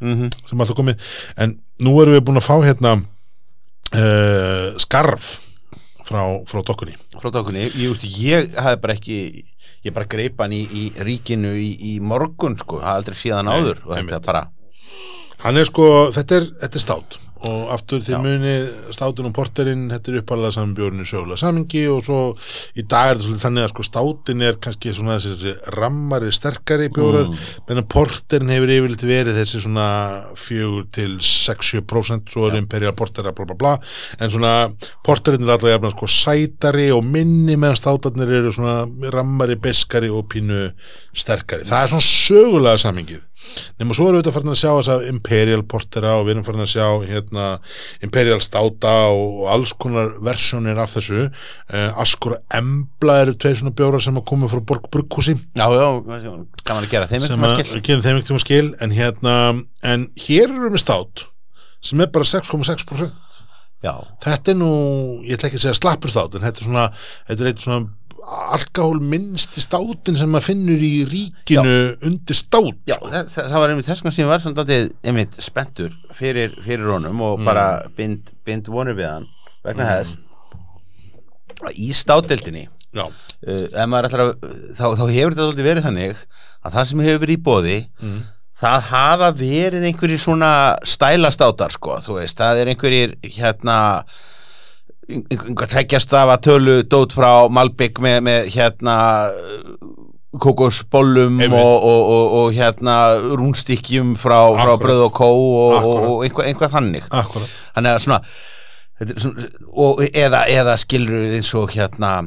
[0.03, 0.27] Mhm.
[0.49, 0.99] sem alltaf komið,
[1.39, 2.97] en nú erum við búin að fá hérna
[3.95, 5.39] uh, skarf
[6.05, 6.95] frá, frá dokkunni.
[7.15, 9.17] Frá tókunni, ég, ég hafði bara ekki
[9.85, 13.55] ég bara greip hann í, í ríkinu í, í morgun sko, hafði aldrei síðan Nei,
[13.55, 14.43] áður og þetta er bara,
[15.45, 18.53] hann er sko, þetta er, þetta er stát og aftur því muni
[18.95, 22.19] státun og porterinn, þetta er uppalega saman bjórinu sögulega samingi og svo
[22.79, 26.87] í dag er þetta svolítið þannig að sko státin er kannski svona þessi rammari sterkari
[26.95, 27.43] bjórar, mm.
[27.67, 29.89] menn porterinn hefur yfirleitt verið þessi svona
[30.39, 33.75] fjögur til 6-7% svo er imperial portera bla bla bla.
[34.19, 34.55] En svona
[35.05, 40.69] porterinn er alltaf sko sætari og minni meðan státarnir eru svona rammari, beskari og pínu
[41.15, 43.23] sterkari, það er svona sögulega samingið
[43.79, 46.47] nema svo erum við þetta farin að sjá þess að Imperial Portera og við erum
[46.47, 47.49] farin að sjá hérna,
[48.05, 51.27] Imperial Státa og, og alls konar versjónir af þessu.
[51.71, 55.37] Uh, Askur Embla eru tveir svona bjórar sem að koma frá Borg Brugghúsi.
[55.57, 55.87] Já, já,
[56.65, 58.65] gaman að gera þeim að ekkert um skil.
[58.83, 59.37] En hérna,
[59.85, 61.29] en hér erum við stát
[61.85, 63.25] sem er bara 6,6%
[63.85, 63.93] Já,
[64.23, 64.71] þetta er nú,
[65.27, 66.85] ég ætla ekki að segja slappur stát en þetta er svona,
[67.27, 67.79] þetta er eitt svona
[68.25, 71.75] alkohól minnsti státin sem maður finnur í ríkinu
[72.07, 75.39] undir stát já það, það, það var einmitt þess vegna sem var svona dálítið einmitt
[75.45, 77.65] spenntur fyrir, fyrir honum og bara
[77.97, 79.27] bind, bind vonur við hann
[79.65, 80.15] vegna þess
[81.65, 82.65] að í státdeldinni
[82.95, 86.23] já, uh, að þá, þá hefur þetta dálítið verið þannig
[86.65, 87.77] að það sem hefur verið í bóði
[88.55, 90.51] það hafa verið einhverjir svona
[90.87, 93.77] stælastátar sko, þú veist, það er einhverjir hérna
[95.09, 98.95] einhver tveggjast af að tölu dót frá Malbygg með, með hérna
[100.41, 102.95] kokosbollum og, og, og, og hérna
[103.37, 107.07] rúnstykkjum frá, frá bröð og kó og, einhvað, einhvað þannig.
[107.13, 107.55] Akkurat.
[107.77, 108.19] Þannig að svona,
[109.13, 112.17] svona og, eða, eða skilur eins og hérna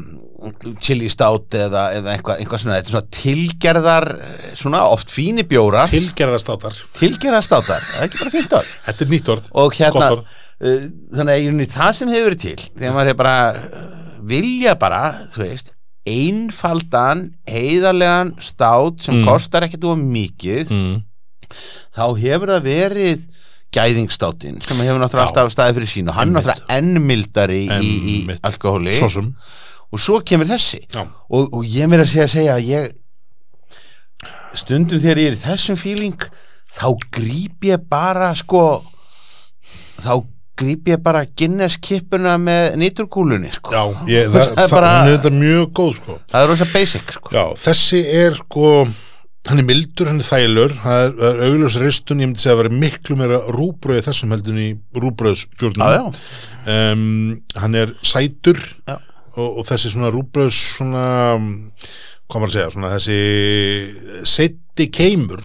[0.84, 4.08] chili stout eða, eða eitthvað, eitthvað svona, svona tilgerðar
[4.58, 5.90] svona oft fíni bjórar.
[5.90, 8.76] Tilgerðastátar, tilgerðar státar, það er ekki bara fínt orð.
[8.86, 9.48] Þetta er nýtt orð.
[9.64, 10.36] Og hérna Gott orð.
[10.62, 13.82] Uh, þannig að í rauninni það sem hefur verið til þegar maður er bara uh,
[14.28, 15.02] vilja bara,
[15.32, 15.74] þú veist
[16.08, 20.96] einfaldan, heiðarlegan stát sem kostar ekkert of mikið mm.
[21.96, 23.26] þá hefur það verið
[23.74, 27.90] gæðingstáttinn sem hefur náttúrulega alltaf staðið fyrir sín og hann er náttúrulega enn mildari í,
[28.14, 28.16] í
[28.48, 28.94] alkohóli.
[28.96, 29.28] Svo sem.
[29.88, 30.82] Og svo kemur þessi.
[30.96, 32.96] Og, og ég meira að segja að segja að ég
[34.56, 36.28] stundum þegar ég er í þessum fíling
[36.72, 38.82] þá gríp ég bara sko
[40.00, 40.24] þá
[40.58, 43.74] gríp ég bara Guinness kippuna með nýturkúlunni sko.
[43.74, 46.18] Já, ég, það, það, það er bara- hún er þetta mjög góð sko.
[46.32, 47.34] það er rosa basic sko.
[47.36, 48.72] Já, þessi er sko
[49.48, 52.56] hann er mildur, hann er þælur það er, það er augljós ristun, ég myndi segja
[52.56, 54.68] að vera miklu meira rúbröði þessum heldur en í
[55.00, 56.10] rúbröðsbjörnum
[56.74, 57.04] um,
[57.62, 58.58] hann er sætur
[58.90, 61.06] og, og þessi svona rúbröðs svona,
[62.28, 65.40] hvað maður að segja svona þessi setti keimur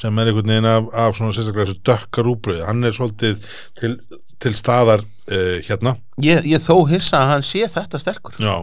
[0.00, 3.38] sem er einhvern veginn af, af svona sérstaklega þessu dökka rúbröði hann er svolítið
[3.78, 3.94] til,
[4.42, 5.96] til staðar uh, hérna.
[6.24, 8.38] Ég, ég þó hissa að hann sé þetta sterkur.
[8.40, 8.54] Já,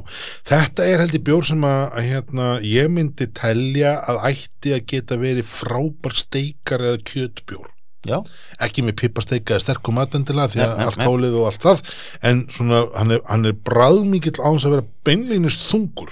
[0.49, 5.19] þetta er heldur bjór sem að, að hérna, ég myndi telja að ætti að geta
[5.21, 7.69] verið frábær steikar eða kjötbjór.
[8.03, 8.17] Já,
[8.59, 11.05] ekki með pipasteika eða sterkum matendilega því að allt nei.
[11.07, 11.83] hálið og allt það
[12.27, 16.11] en svona, hann er, hann er bræðmikill á þess að vera beinlínist þungur.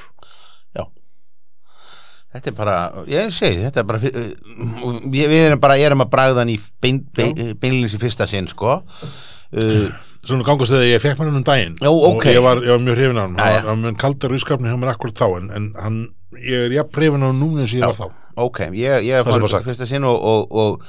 [0.71, 0.85] Já.
[2.31, 2.77] Þetta er bara,
[3.11, 7.01] ég segi þetta er bara uh, við, erum bara erum að bragða hann í bein,
[7.11, 8.77] bein, beinlins í fyrsta sinn sko
[9.53, 9.91] uh,
[10.25, 11.75] svona gangast þegar ég fekk mann um daginn.
[11.81, 12.25] Já, og ok.
[12.31, 14.77] ég var, ég var mjög hrifin á hann hann var- hann mjög kaldar ískapni hjá
[14.79, 15.99] mér akkur þá en, en hann,
[16.37, 18.17] ég er jafn hrifin á hann núna eins og ég var þá.
[18.41, 19.65] Ok, ég, ég var sagt.
[19.67, 20.83] fyrsta sinn og, og, og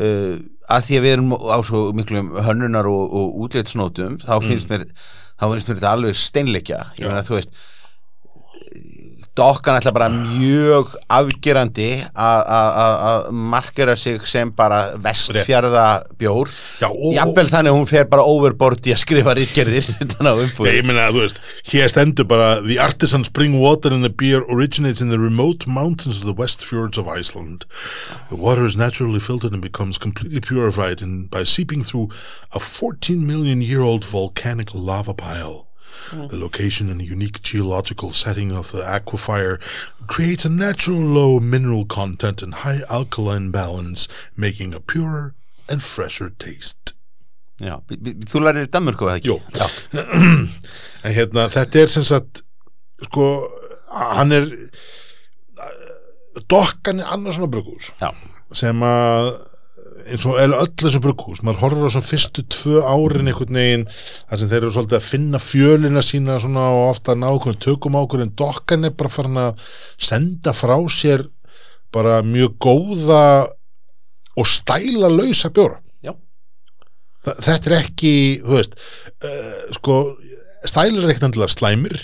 [0.00, 0.36] uh,
[0.70, 4.86] að því að við erum á svo miklum hönnunar og, og útlitsnótum þá finnst mér
[5.36, 6.78] þá finnst mér þetta alveg steinleikja.
[6.96, 7.12] Ég Mm.
[7.12, 7.50] Meina þú veist
[9.36, 15.86] dokkan ætla bara mjög afgerandi að- að að- að markera sig sem bara vestfjarða
[16.18, 16.48] bjór
[16.80, 19.86] Já, og- jafnvel þannig að hún fer bara overboard í að skrifa rítgerðir
[20.78, 21.40] ég meina, þú veist,
[21.72, 26.22] hér stendur bara The artisan spring water in the beer originates in the remote mountains
[26.22, 27.66] of the west fjords of Iceland.
[28.30, 32.08] The water is naturally filtered and becomes completely purified by seeping through
[32.54, 35.66] a 14 million year old volcanic lava pile.
[36.10, 39.58] The location and unique geological setting of the aquifer
[40.06, 45.34] creates a natural low mineral content and high alkaline balance, making a purer
[45.68, 46.94] and fresher taste.
[47.60, 49.30] Já, b- b- þú lærir Danmörku eða ekki?
[49.32, 49.38] Jú.
[49.56, 49.66] Já,
[51.04, 52.42] en hérna, þetta er sem sagt
[53.08, 53.24] sko,
[53.90, 54.46] hann er
[56.50, 58.10] dokkan er annars svona bruggús já,
[58.54, 59.30] sem að
[60.06, 63.86] eins og eða öll þessu bruggús, maður horfir á svona fyrstu tvö árin einhvern veginn
[63.90, 67.98] þar sem þeir eru svolítið að finna fjölina sína svona og ofta ná okkur tökum
[67.98, 69.66] á okkur en dokkan er bara farin að
[69.98, 71.26] senda frá sér
[71.94, 73.24] bara mjög góða
[74.36, 75.80] og stæla lausa bjóra
[77.26, 78.12] þetta er ekki,
[78.44, 79.96] þú veist uh, sko,
[80.66, 81.96] stælar er ekkert endilega slæmir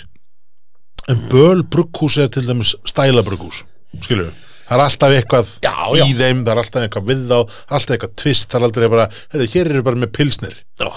[1.11, 3.63] en böl brugghús er til dæmis stæla brugghús
[4.07, 4.25] við,
[4.67, 6.03] það er alltaf eitthvað Já, já.
[6.07, 9.07] í þeim, það er alltaf eitthvað við þá alltaf eitthvað tvist, það er aldrei bara
[9.33, 10.87] heyrðu, hér eru bara með pilsnir Ó,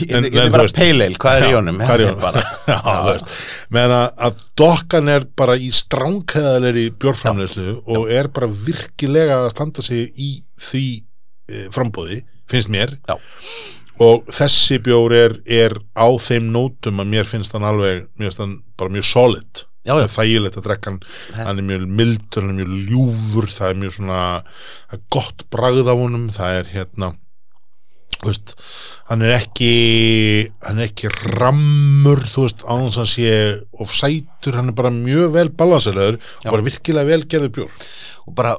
[0.00, 1.80] Ég En- ég er bara peileil, hvað er í Já, honum?
[1.82, 2.52] hvað er í honum?
[2.72, 3.36] Já,
[3.76, 3.96] meðan
[4.28, 10.30] að, dokkan er bara í stránkæðalegri bjórframleyslu og er bara virkilega að standa sig í
[10.70, 10.84] því
[11.50, 13.16] e, frambóði, finnst mér Já.
[14.06, 18.42] og þessi bjór er, er á þeim nótum að mér finnst hann alveg, mér finnst
[18.44, 20.00] hann bara mjög solid Já, já.
[20.00, 21.02] Það er þægilegt að drekka hann.
[21.36, 24.24] Hann er mjög mildur, hann er mjög ljúfur það er mjög svona
[24.96, 27.12] er gott bragð af honum, það er hérna
[28.24, 28.54] veist,
[29.10, 29.70] hann er ekki
[30.64, 33.32] hann er ekki rammur þú veist, án þess að hann sé
[33.84, 37.86] of sætur, hann er bara mjög vel balanseraður og bara virkilega vel gerður bjór.
[38.26, 38.56] Og bara,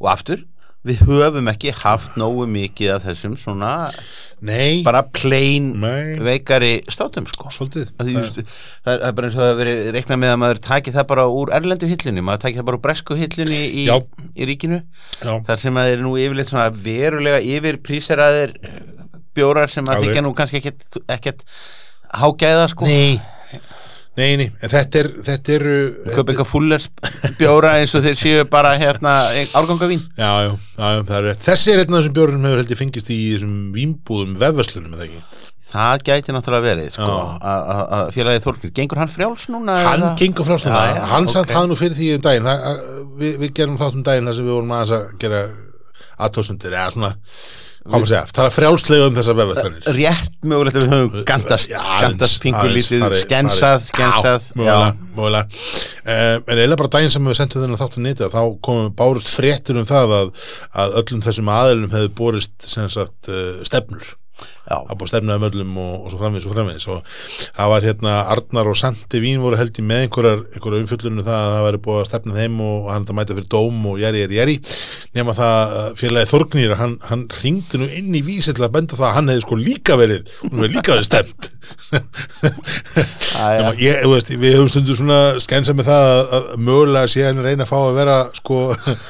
[0.00, 0.42] og aftur
[0.86, 3.72] við höfum ekki haft nógu mikið af þessum svona
[4.46, 6.18] Nei, bara plain Nei.
[6.20, 7.48] veikari státum sko.
[7.54, 7.88] Svolítið.
[7.96, 8.42] Það, það,
[8.84, 11.52] það er bara eins og að veri reiknað með að maður taki það bara úr
[11.56, 14.82] erlendu hillunni maður taki það bara úr bresku hillunni í, í ríkinu
[15.22, 18.54] Já, þar sem að þeir nú yfirleitt svona verulega yfir príseraðir
[19.36, 21.46] bjórar sem að þykja nú kannski ekkert, ekkert
[22.16, 22.88] hágæða sko.
[22.88, 23.16] Nei,
[24.16, 25.74] nei, nei, þetta er þetta eru
[26.14, 26.86] köpa eitthvað fullers
[27.38, 29.16] bjóra eins og þeir séu bara hérna
[29.58, 32.72] árgangavín Já, já, já, það er rétt Þessi er af þessum bjórum sem hefur held
[32.76, 35.24] ég fengist í þessum vínbúðum vefverslunum, eða ekki
[35.66, 39.74] það gæti náttúrulega verið sko, að- félagið Þorkir gengur hann frjáls núna?
[39.82, 40.10] Hann eða?
[40.20, 41.54] gengur frá svona, Já, já, hann satt ok.
[41.56, 42.82] það nú fyrir því um daginn það, að,
[43.20, 45.40] við, við gerum þátt um daginn þar sem við vorum aðeins að gera
[46.26, 47.10] aðtóðsundir eða svona,
[48.10, 52.20] segja það er frjálslega um þessar vefverslunir rétt mögulegt að við höfum gandast Já, gandast
[52.20, 54.76] aðeins, pingu aðeins, lítið, farið- skensað skensað, Já,
[55.16, 55.62] mögulega,
[56.02, 59.80] um, en eiginlega bara daginn sem við sendum þennan þáttu nýtið þá komum bárust fréttir
[59.80, 60.30] um það að,
[60.84, 64.14] að öllum þessum aðilum hefði borist sagt uh, stefnur
[64.66, 64.76] Já.
[64.82, 67.10] að búið stefnaðum öllum og, og svo framvegis og framvegis og
[67.56, 71.38] það var hérna Arnar og Sandi Vín voru held í með einhverjar, einhverjar umfjöllunum það
[71.38, 74.24] að það væri búið að stefna þeim og, hann þetta mæta fyrir dóm og jæri,
[74.24, 74.56] jæri, jæri
[75.16, 78.98] nema það að félagið Þorgnýr hann, hann ringdi nú inn í vísi til að benda
[78.98, 81.52] það að hann hefði sko líka verið hún hefði líka verið stemt.
[83.36, 87.42] Nema, ég, veist, við höfum stundu svona skænsa með það að, að mögulega sé hann
[87.44, 88.60] reyna að fá að vera sko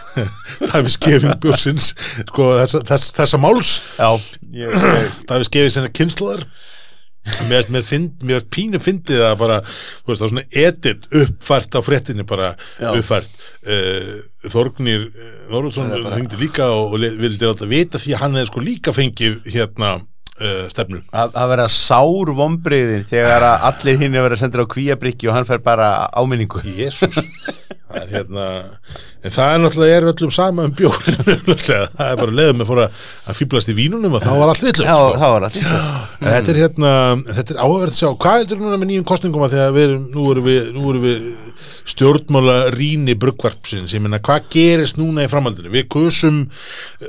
[0.71, 1.93] Davíð Skefing bjórsins
[2.23, 4.09] sko þessa, þess, þessa máls Já,
[4.57, 5.13] ég, ég,
[5.47, 6.47] Davíð Skefing sinna kynnslóðar
[7.51, 7.87] mér, mér,
[8.27, 9.59] mér pínu fyndið að bara,
[10.05, 12.91] þú veist, það svona edit uppfært á fréttinni bara Já.
[12.93, 13.33] uppfært
[13.67, 14.13] uh,
[14.47, 15.09] Þorgnir
[15.51, 19.41] Þorvaldsson hengdi líka og, og vildi alltaf vita því að hann hefði sko líka fengið
[19.55, 19.97] hérna
[20.41, 21.03] uh, stefnu.
[21.13, 25.31] Að að vera sár vombriðin þegar að allir hinn er verið að senda á kvíabryggi
[25.31, 27.21] og hann fer bara áminningu Jésús
[27.87, 28.47] það hérna
[29.23, 31.19] en það er náttúrulega er öllum sama um bjórin
[31.67, 34.87] það er bara leiðum með fóra að fýblast í vínunum og þá var allt villust
[34.87, 35.21] Já, sko.
[35.23, 35.47] það
[36.27, 36.93] þetta er hérna,
[37.33, 38.09] er áhverð að sjá.
[38.25, 40.91] Hvað er þetta núna með nýjum kostningum að því að við nú erum við, nú
[40.91, 41.29] erum við
[41.87, 43.95] stjórnmála rýni bruggvarpsins.
[43.95, 45.71] Ég meina hvað gerist núna í framhaldinu?
[45.75, 46.41] Við kusum,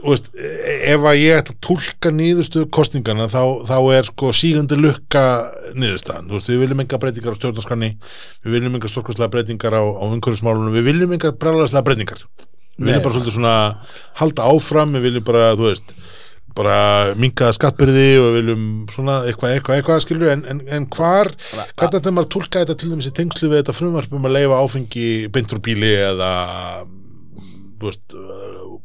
[0.03, 5.23] veist ef að ég ætla að tólka niðurstöðu kostningana þá, þá er sko sígandi lukka
[5.77, 7.93] niðurstaðan, þú veist við viljum enga breytingar á stjórnarskanni,
[8.45, 12.21] við viljum enga stórkostlega breytingar á, á umhverfismálunum, við viljum enga breytingar,
[12.77, 13.57] við viljum bara svolítið svona
[14.21, 15.97] halda áfram, við viljum bara, þú veist
[16.57, 16.77] bara
[17.19, 22.13] minkaða skattbyrði og viljum svona eitthvað, eitthvað, eitthvað skilur en, en, en hvar, hvernig þetta
[22.13, 25.61] maður að tólka þetta til í tengslu við þetta frumvarp um að leifa áfengi beintur
[25.63, 26.31] bíli eða
[27.81, 28.77] veist uh,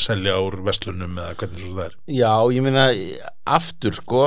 [0.00, 1.96] selja úr vestlunum eða hvernig svo það er?
[2.18, 2.86] Já, ég meina
[3.56, 4.26] aftur sko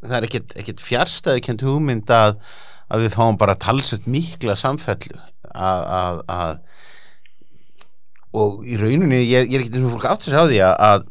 [0.00, 2.38] það er ekkit fjárstæðu kent hugmynd að,
[2.88, 5.20] að við fáum bara talsett mikla samfellu
[5.52, 6.54] að, að, að
[8.38, 10.74] og í rauninni ég, ég er ekkit eins og fólk átt sér á því að,
[10.88, 11.06] að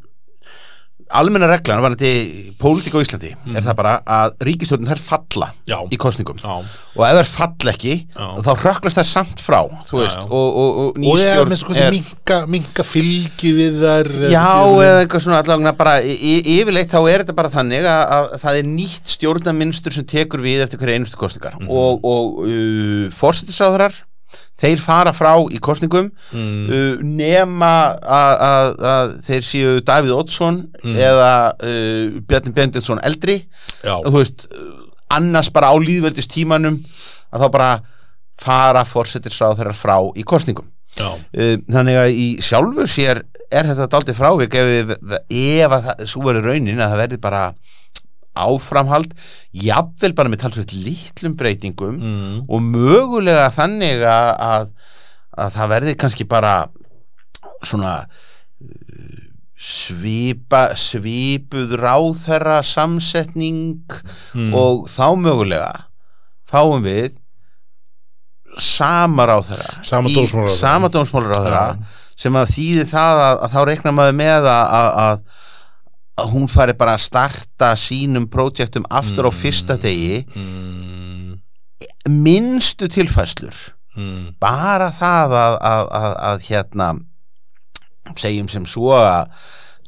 [1.16, 5.78] almenna reglan var þetta pólitík á Íslandi er það bara að ríkistjórnum þær falla Já.
[5.94, 6.58] í kostningum Já.
[6.60, 11.14] og ef þær falla ekki þá röklast þær samt frá veist, og, og, og ný
[11.14, 11.96] og sko er...
[11.96, 14.50] minka, minka fylgi við þær Já,
[14.88, 18.70] eða eitthvað svona allavega bara yfirleitt þá er þetta bara þannig að, að það er
[18.74, 24.02] nýtt stjórnarmynstur sem tekur við eftir hverja einustu kostningar og, og uh, fórsetisráðurar
[24.58, 28.72] þeir fara frá í kostningum uh, nema að,
[29.28, 33.40] þeir séu Davíð Oddsson eða uh, Bjarni Bendinsson eldri.
[34.14, 34.74] Veist, uh,
[35.14, 36.80] annars bara á líðveldist tímanum
[37.32, 37.70] að þá bara
[38.42, 40.68] fara fórsetisráðurar frá í kostningum.
[41.38, 46.02] Uh, þannig að í sjálfu sér er þetta daldið frávik ef, við- ef að það,
[46.12, 47.44] svo verður raunin að það verði bara
[48.46, 49.14] áframhald
[49.66, 52.40] jafnvel bara með talsveit litlum breytingum Mm.
[52.48, 54.72] og mögulega þannig að, að,
[55.38, 56.56] að það verði kannski bara
[57.66, 59.22] svona uh,
[59.58, 63.86] svipa svipuð ráðherra samsetning
[64.54, 65.72] og þá mögulega
[66.48, 67.16] fáum við
[68.58, 70.10] sama ráðherra Sama
[70.58, 71.78] sama dómsmálaráðherra
[72.18, 75.20] sem að þýði það að, að þá reikna maður með að, að,
[76.18, 80.24] að, hún fari bara að starta sínum prójektum aftur á fyrsta degi.
[80.36, 81.38] mm,
[82.10, 83.56] minnstu tilfæslur
[83.98, 86.90] mm, bara það að, að, að, að hérna
[88.18, 89.32] segjum sem svo að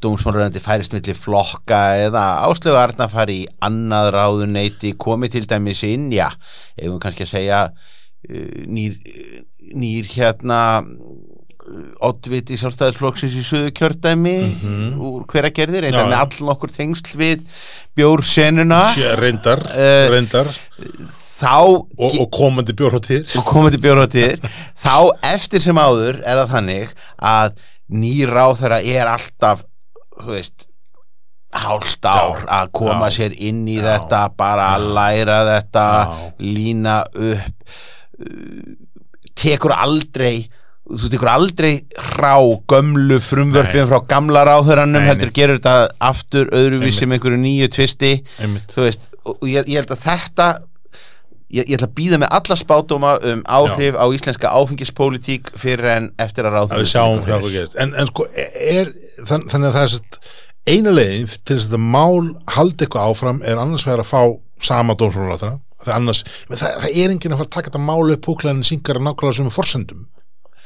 [0.00, 6.08] dómsmáluröndi færist milli flokka eða áslögu Arna fari í annað ráðuneyti komið til dæmis inn,
[6.14, 6.30] já,
[6.76, 8.96] ef við kannski að segja uh, nýr,
[9.76, 10.60] nýr hérna
[12.06, 14.34] oddviti sjálfstæðisflokksins í söðu kjördæmi
[14.98, 16.22] úr hverja gerðir, Já, eitthvað með já.
[16.26, 17.44] all okkur tengsl við
[17.98, 18.80] bjórsenuna.
[19.20, 20.50] Reyndar, Eh, reyndar.
[21.98, 24.48] og, og komandi bjórhóttir og komið til bjórhátíðir.
[24.76, 24.96] Þá
[25.30, 26.90] eftir sem áður er það þannig
[27.22, 29.62] að nýr ráþæra er alltaf
[30.20, 30.66] þú veist
[31.50, 35.86] hálft ár Já, að koma já, sér inn í já, þetta bara að læra þetta
[36.06, 36.12] Já.
[36.38, 37.64] lína upp
[38.20, 38.76] uh,
[39.34, 40.44] tekur aldrei
[40.98, 41.70] þú tekur aldrei
[42.10, 42.34] hrá
[42.70, 44.42] gömlu frumvörpum frá gamla
[45.00, 48.12] Nei, heldur gerur þetta aftur öðruvísi með einhverju nýju tvisti.
[48.72, 50.48] Þú veist, og ég, ég held að þetta
[51.50, 56.10] ég, ég ætla að býða með alla spátdóma um áhrif á íslenska áfengispólitík fyrir en
[56.22, 56.58] eftir að
[57.56, 57.78] gerist.
[57.80, 58.92] En, en sko, er,
[59.28, 60.20] þann, þannig að það er sett,
[60.70, 64.22] eina leiðin til þess að þetta mál haldi eitthvað áfram er annars vegar að fá
[64.60, 68.24] sama dómsvonarláttara það, annars, það, það er enginn að fara að taka þetta mál upp
[68.26, 70.02] púklaðin syngar að nákvæmlega sem forsendum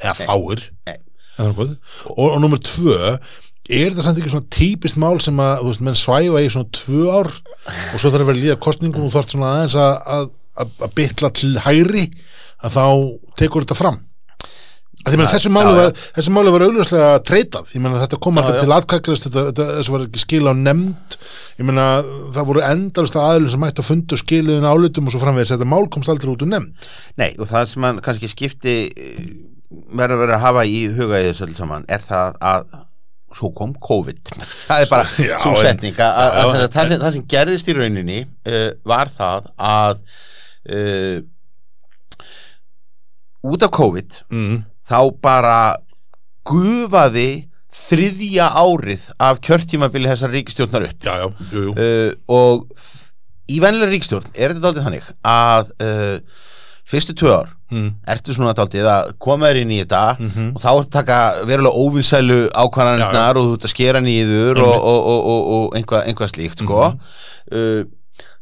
[0.03, 0.69] eða fáir.
[1.43, 1.65] Og,
[2.15, 3.17] og nummer tvö
[3.65, 6.73] er það samt ekki svona típist mál sem að þú veist, menn svæfa í svona
[6.77, 9.95] tvö ár og svo þarf að vera líða kostningum og þú þarf svona aðeins að,
[10.17, 10.27] að,
[10.61, 12.05] að, bytla til hægri
[12.65, 12.85] að þá
[13.41, 14.03] tekur þetta fram?
[15.05, 15.65] Meina þessu já.
[15.69, 18.63] var þessu máli var augljóslega treytað ég meina þetta kom alltaf
[19.05, 21.17] til þetta, þessu var ekki skil á nefnd.
[21.59, 21.85] Ég meina
[22.33, 25.53] það voru endalist aðlum sem mætti að fundu skiluðin álitum og svo framvegis.
[25.53, 26.89] Þetta mál komst aldrei út úr nefnd.
[27.21, 28.77] Nei, og það sem mann kannski skipti
[29.95, 32.67] verður vera að hafa í huga í þessu öll saman er það að
[33.35, 34.35] svo kom COVID.
[34.69, 37.17] Það er bara svo en- setning að, að, já, að, já, að það, sem, það
[37.17, 40.05] sem gerðist í rauninni uh, var það að
[40.77, 41.17] uh,
[43.51, 44.61] út af COVID mm.
[44.87, 45.59] þá bara
[46.47, 47.29] gufaði
[47.75, 51.03] þriðja árið af kjörtímabili þessar ríkistjórnar upp.
[51.03, 51.75] Já, já, jú, jú.
[51.75, 52.85] Uh, og
[53.51, 56.45] í venlega ríkistjórn er þetta daldið þannig að uh,
[56.85, 57.91] fyrstu tvö ár mm.
[58.13, 60.49] ertu svona daldið að koma þér inn í þetta Mhm.
[60.55, 61.19] og þá ertu að taka
[61.49, 66.07] verulega óvinsælu ákvarðanirnar og þú ert að skera nýður og, og, og, og, og einhvað,
[66.11, 66.83] einhvað slíkt sko.
[66.91, 66.99] Mhm.
[67.57, 67.85] uh,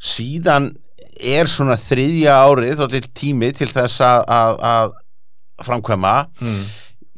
[0.03, 0.72] síðan
[1.22, 4.93] er svona þriðja árið þá tími til þess að, að, að
[5.62, 6.62] framkvæma Mm.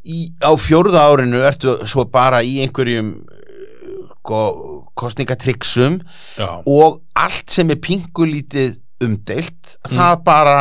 [0.05, 6.01] í, á fjórða árinu ertu svo bara í einhverjum uh, ko- kostningatryggsum
[6.69, 9.97] og allt sem er pingulítið umdeilt Mm.
[9.97, 10.59] það bara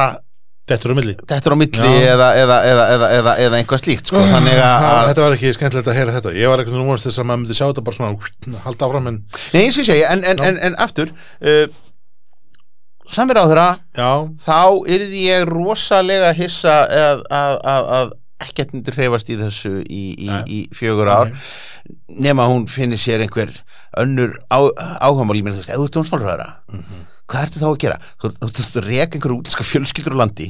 [0.70, 1.16] þetta er á milli.
[1.22, 4.24] Þetta er á milli eða, eða, eða, eða, eða, eða einhvað slíkt sko.
[4.24, 6.36] að þetta var ekki skemmtilegt að heyra þetta.
[6.40, 9.22] Ég var eitthvað vonast þess að maður myndi sjá þetta bara svona halda áfram en
[9.54, 11.66] nei, eins og ég en, en, en, en aftur uh,
[13.10, 14.12] samir á þeirra já,
[14.44, 14.60] þá
[14.96, 18.14] yrði ég rosalega hissa að, að, að, að
[18.48, 21.34] ekkert myndi hreyfast í þessu í, í, í fjögur ár
[22.08, 23.52] nema hún finnir sér einhver
[24.00, 26.50] önnur áhagamál í mér, þú veist, ef þú ert dómsmálræðara
[27.32, 27.98] hvað ertu þá að gera?
[28.20, 30.48] Þú ert- þú ert að reka einhverju útlæska fjölskyldur á landi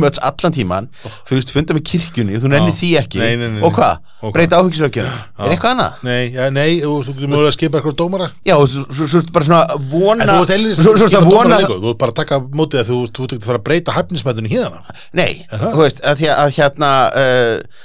[0.00, 0.88] með öll allan tíman
[1.28, 2.78] þú veist, funda með kirkjunni, þú nennir Já.
[2.80, 3.98] því ekki Nei, nei, nei, og hvað?
[4.22, 4.32] Og?
[4.32, 5.12] Breyta áfengisrökjuna
[5.44, 6.04] er eitthvað annað?
[6.08, 9.34] nei, já, nei þú, þú getur mögulega að skipa eitthvað dómara Já, og svo ertu
[9.36, 13.36] bara svona vona þú ert þú ert bara að taka mótið að þú, þú ert
[13.36, 16.24] að fara að breyta hæfnismættunni hérna Nei, þú veist, að,
[16.56, 17.84] hérna uh,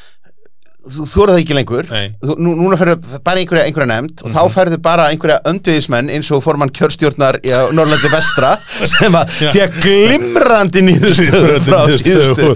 [0.81, 1.89] þú þóra það ekki lengur.
[2.23, 6.31] Þú, nú, núna ferðu bara einhverja, einhverja nefnd og þá ferðu bara einhverja öndviðismenn eins
[6.33, 8.55] og formann kjörstjórnar í Norrlandi vestra
[8.91, 12.49] sem að því að glimrandi nýðustöðu frá síðustu.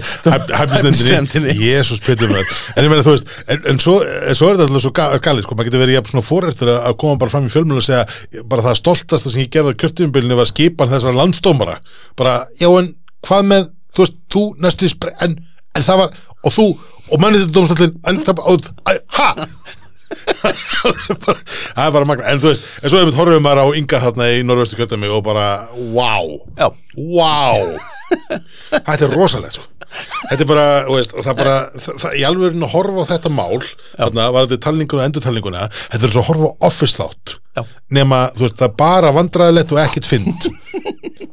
[1.60, 3.96] Jésús Pétur maður en ég meina þú veist, en, en svo,
[4.34, 6.98] svo er þetta alltaf svo ga- galið, sko, maður getur verið jafn svona fórrættur að
[7.04, 10.38] koma bara fram í fjölmjölu og segja bara það stoltasta sem ég gerði á kjörtíumbilinu
[10.42, 11.78] var skipan þessar landsdómara.
[12.18, 12.90] Bara, já en
[13.26, 14.90] hvað með þú veist, þú næstu
[15.22, 15.38] en,
[15.76, 16.16] en það var,
[16.46, 16.66] og þú,
[17.10, 19.30] og mannið þetta dómstallin en það bara, og, æ, ha?
[20.06, 24.02] Það er bara magna en þú veist, en svo hefum við horfum maður á ynga
[24.04, 25.46] þarna í norðvestu kjördæmi og bara,
[25.94, 26.36] wow.
[26.58, 27.86] Já, Vá
[28.70, 29.64] Þetta er rosalegt sko.
[30.30, 33.58] Þetta er bara, veist, það bara það, það, í alveg að horfa á þetta mál
[33.64, 37.36] þarna var þetta talninguna og endurtalninguna þetta er svo að horfa á office þátt.
[37.56, 37.62] Já.
[37.96, 40.48] nema, þú veist, það er bara vandræðilegt og ekkert fynd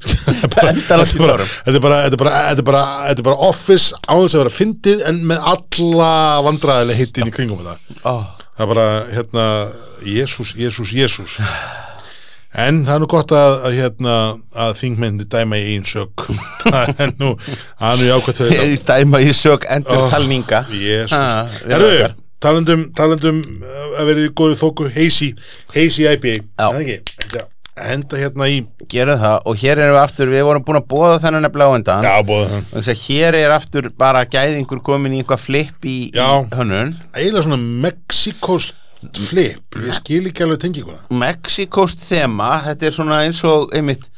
[0.54, 1.52] þetta, er bara, tárum.
[1.68, 5.22] þetta, bara, þetta, bara, þetta, bara, þetta bara office á þess að vera fyndið en
[5.32, 6.12] með alla
[6.48, 8.00] vandræðileg hittin í kringum þetta.
[8.04, 8.14] Ó,
[8.58, 9.48] það er bara, hérna
[10.04, 11.40] Jésús, Jésús, Jésús
[12.54, 14.16] en það er nú gott að, að hérna,
[14.66, 16.28] að þingmenni dæma í einn sök.
[16.64, 17.32] Það er nú,
[17.82, 18.04] það
[18.38, 20.62] fyrir ég dæma í sög endur talninga.
[20.70, 25.32] Jésús, talandum, uh, að verið í góðu þóku Hazy,
[25.74, 26.42] Hazy IPA Já.
[26.44, 27.13] Er það ekki?
[27.74, 28.60] Henda hérna í.
[28.92, 31.78] Gerum það og hér erum við aftur, við vorum búin að bóða þennan nefnilega á
[31.80, 32.06] undan.
[32.06, 36.94] Já, bóða að hér er aftur bara gæðingur komin í einhvað flip í, í hönnun.
[37.18, 38.78] Eiginlega svona Mexikost
[39.12, 44.10] flip ég skil ekki alveg tenginguna Mexikost þema, þetta er svona eins og einmitt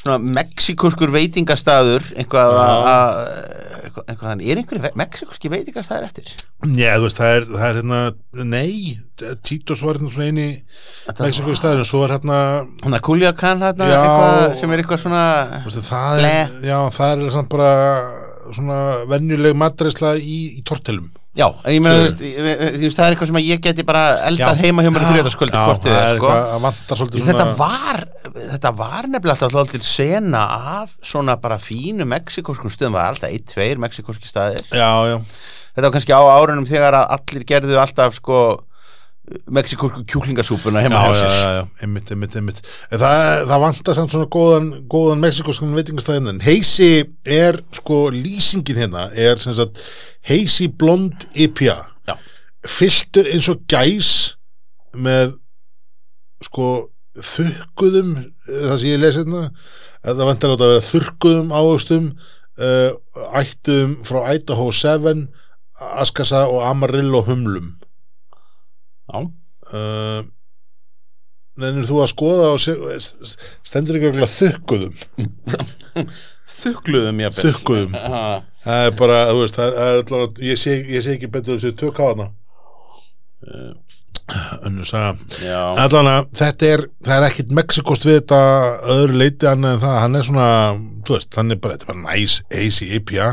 [0.00, 2.60] svona mexikoskur veitingastaður eitthvað Já.
[2.64, 3.18] að að-
[3.80, 6.30] eitthvað, eitthvað þannig, er einhverju ve- mexikoski veitingastaður eftir?
[6.80, 8.00] já, þú veist, það er, það er hérna
[8.54, 8.98] nei,
[9.44, 10.48] Títos var hérna svona eini
[11.20, 12.38] Mexiko staðurinn, svo er hérna
[12.80, 15.24] Þannig að Culiacan hérna, eitthvað sem er eitthvað svona
[15.66, 17.72] veist, það er, já, það er samt bara
[18.56, 18.78] svona
[19.10, 23.36] venjuleg matreisla í, í tortelum Já, en ég meina, þú veist, það er eitthvað sem
[23.46, 25.12] ég geti bara eldað heima hjá mér það
[25.94, 26.16] er,
[26.90, 28.00] er sko Þetta svona var,
[28.50, 30.40] þetta var nefnilega alltaf alltaf sena
[30.80, 34.66] af svona bara fínu mexikoskum stöðum, var alltaf ein, tveir mexikoski staðir.
[34.74, 35.16] já, já,
[35.70, 38.40] Þetta var kannski á árunum þegar að allir gerðu alltaf sko
[39.50, 41.34] mexikosku kjúklingasúpuna heima já, hjá já, sér.
[41.54, 42.60] já, einmitt, einmitt, einmitt
[42.90, 46.90] það, það vantar samt svona góðan, góðan mexikoskan veitingastæðin en Heisi
[47.24, 49.82] er, sko, lýsingin hérna er sem sagt
[50.26, 51.78] Heisi blond IPA
[52.10, 52.16] Já.
[52.66, 54.10] fylltur eins og gæs
[54.98, 55.36] með
[56.46, 56.70] sko
[57.20, 58.16] þurrkuðum
[58.48, 59.46] það sem ég lesi hérna
[60.02, 62.90] það vantar átt að vera þurrkuðum ávöxtum uh,
[63.38, 65.28] ættum frá Idaho 7
[65.80, 67.79] Askasa og Amarillo humlum.
[69.74, 70.20] Uh,
[71.60, 72.60] nefnir þú að skoða og
[73.66, 74.94] stendur ekki okkur þurrkuðum
[76.60, 77.94] Þukluðum ég þurrkuðum
[78.64, 81.76] það er bara, þú veist, það er, allavega, ég, sé, ég sé ekki betur þessu
[81.80, 82.28] tök á hana
[85.42, 88.40] Já, allavega, þetta er, það er ekkit Mexikost við þetta
[88.96, 90.48] öðru leiti annað en það, hann er svona
[91.06, 93.30] þú veist, hann er bara, þetta er bara nice, easy IPA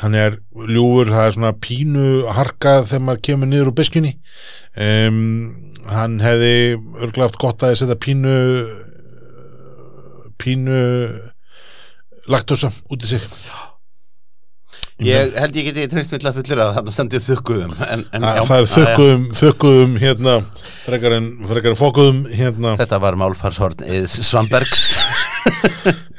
[0.00, 2.04] hann er ljúfur, það er svona pínu
[2.36, 4.14] harkað þegar maður kemur niður úr biskunni
[4.76, 5.18] um,
[5.90, 6.54] hann hefði
[7.00, 8.36] örglega haft gott að setja pínu
[10.40, 10.78] pínu
[12.30, 13.26] laktosa út í sig.
[15.00, 18.68] Ég held ég geti að fullir að þarna stendið þukkuðum en, en Að það er
[18.74, 20.34] þökkuðum, þökkuðum hérna,
[20.84, 22.74] frekar en, frekar en fókuðum hérna.
[22.82, 23.80] Þetta var málfarshorn
[24.12, 24.90] Svambergs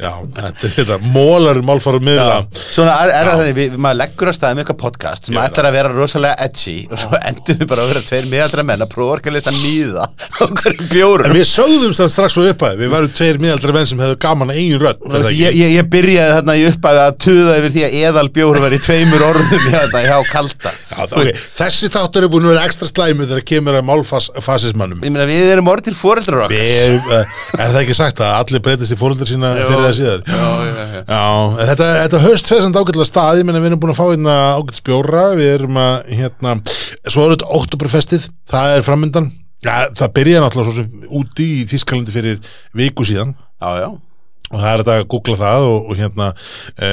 [0.01, 2.39] já, þetta er þetta mólar málfærum miðla.
[2.57, 5.69] Svona er, er það þannig, við, maður leggur að staðum eitthvað podcast sem Já, ætlar
[5.69, 8.91] að vera rosalega edgy og svo endur við bara að vera tveir miðaldra menn að
[8.95, 10.07] prófa að lesa nýða
[10.41, 13.89] á hverju En bjórum við sögðum það strax svo upphæði, við varum tveir miðaldra menn
[13.91, 17.01] sem hefðu gaman að eigin rödd Þú veist, ég, ég, ég byrjaði þarna í uppæði
[17.03, 20.73] að tuða yfir því að eðal bjóru var í tveimur orðum hérna hjá kalda.
[20.91, 21.33] Já, það, okay.
[21.57, 25.51] Þessi þáttur er búin að vera ekstra slæmu þegar kemur að málfasismannum Ég meina við
[25.55, 26.97] erum orðir fóreldrar okkar.
[27.11, 29.67] Uh, er það ekki sagt að allir breytist í fóröldar sína Jú.
[29.69, 30.21] fyrir það síðar.
[30.25, 31.01] Já, já, já.
[31.01, 31.23] Já,
[31.69, 34.35] þetta, þetta höst fyrir samt ágætlega stað, ég menna við erum búin að fá hérna
[34.57, 36.55] ágætt spjóra, við erum að hérna,
[37.07, 39.31] svo er þetta oktoberfestið, það er framöndan,
[39.65, 42.39] það byrjaði náttúrulega svo sem úti í Þískalandi fyrir
[42.77, 43.35] viku síðan.
[43.61, 43.89] Já, já.
[44.51, 46.25] Og það er þetta að googla það og, og hérna
[46.75, 46.87] e,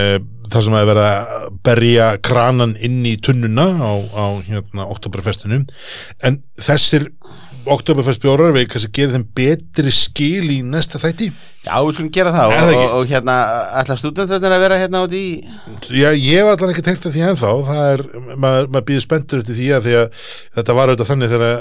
[0.47, 5.64] það sem að vera að berja kranan inn í tunnuna á, á hérna oktoberfestinu
[6.23, 7.09] en þessir
[7.75, 11.29] oktoberfestbjórar við kannski gerir þeim betri skil í næsta þætti?
[11.64, 13.37] Já, við skulum gera það og, það og, og hérna,
[13.81, 15.23] ætla stúdentarnir að vera hérna út í
[15.93, 17.53] Já, ég var allan ekki tengt að því ennþá.
[17.69, 18.05] Það er,
[18.35, 20.27] maður, maður býður spenntur eftir því að því að
[20.59, 21.57] þetta var auðvitað þannig þegar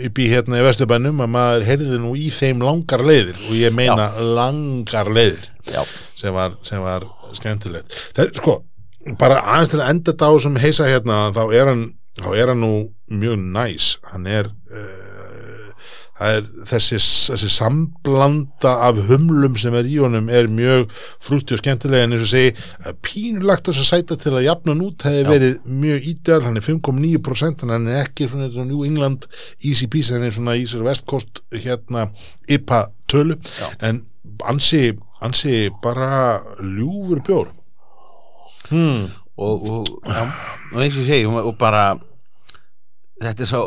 [0.00, 3.76] ég bý hérna í Vesturbænum að maður heyrði nú í þeim langar leiðir og ég
[3.76, 5.80] meina langar leiðir Já,
[6.18, 7.96] sem var, var skemmtilegt.
[8.16, 8.60] Það sko,
[9.20, 11.88] bara aðeins til að enda þetta á sem heisa hérna, þá er hann
[12.20, 12.74] þá er hann nú
[13.20, 13.94] mjög næs.
[14.10, 15.09] Hann er uh,
[16.20, 20.90] er þessi, þessi samblanda af humlum sem er í honum er mjög
[21.22, 22.52] frútti og skemmtilega en eins og segi,
[23.06, 26.66] pínulagt þess að sæta til að jafna hann út hefði verið mjög ídeal, hann er
[26.66, 29.24] 5,9% en hann er ekki svona, New England
[29.64, 32.10] easy peasy, hann er svona í sér West Coast hérna
[32.50, 33.70] IPA tölu Já.
[33.88, 34.04] en
[34.50, 34.92] ansi,
[35.24, 37.50] ansi bara ljúfur bjór
[38.68, 39.08] hmm.
[39.40, 41.94] og, og, og eins og segi og bara
[43.20, 43.64] þetta er svo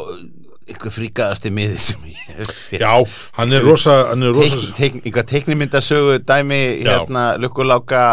[0.71, 2.51] ykkur fríkaðasti miði sem ég.
[2.79, 2.91] Já,
[3.37, 8.03] hann er rosa, einhver teiknimyndasögu dæmi hérna, lukkuláka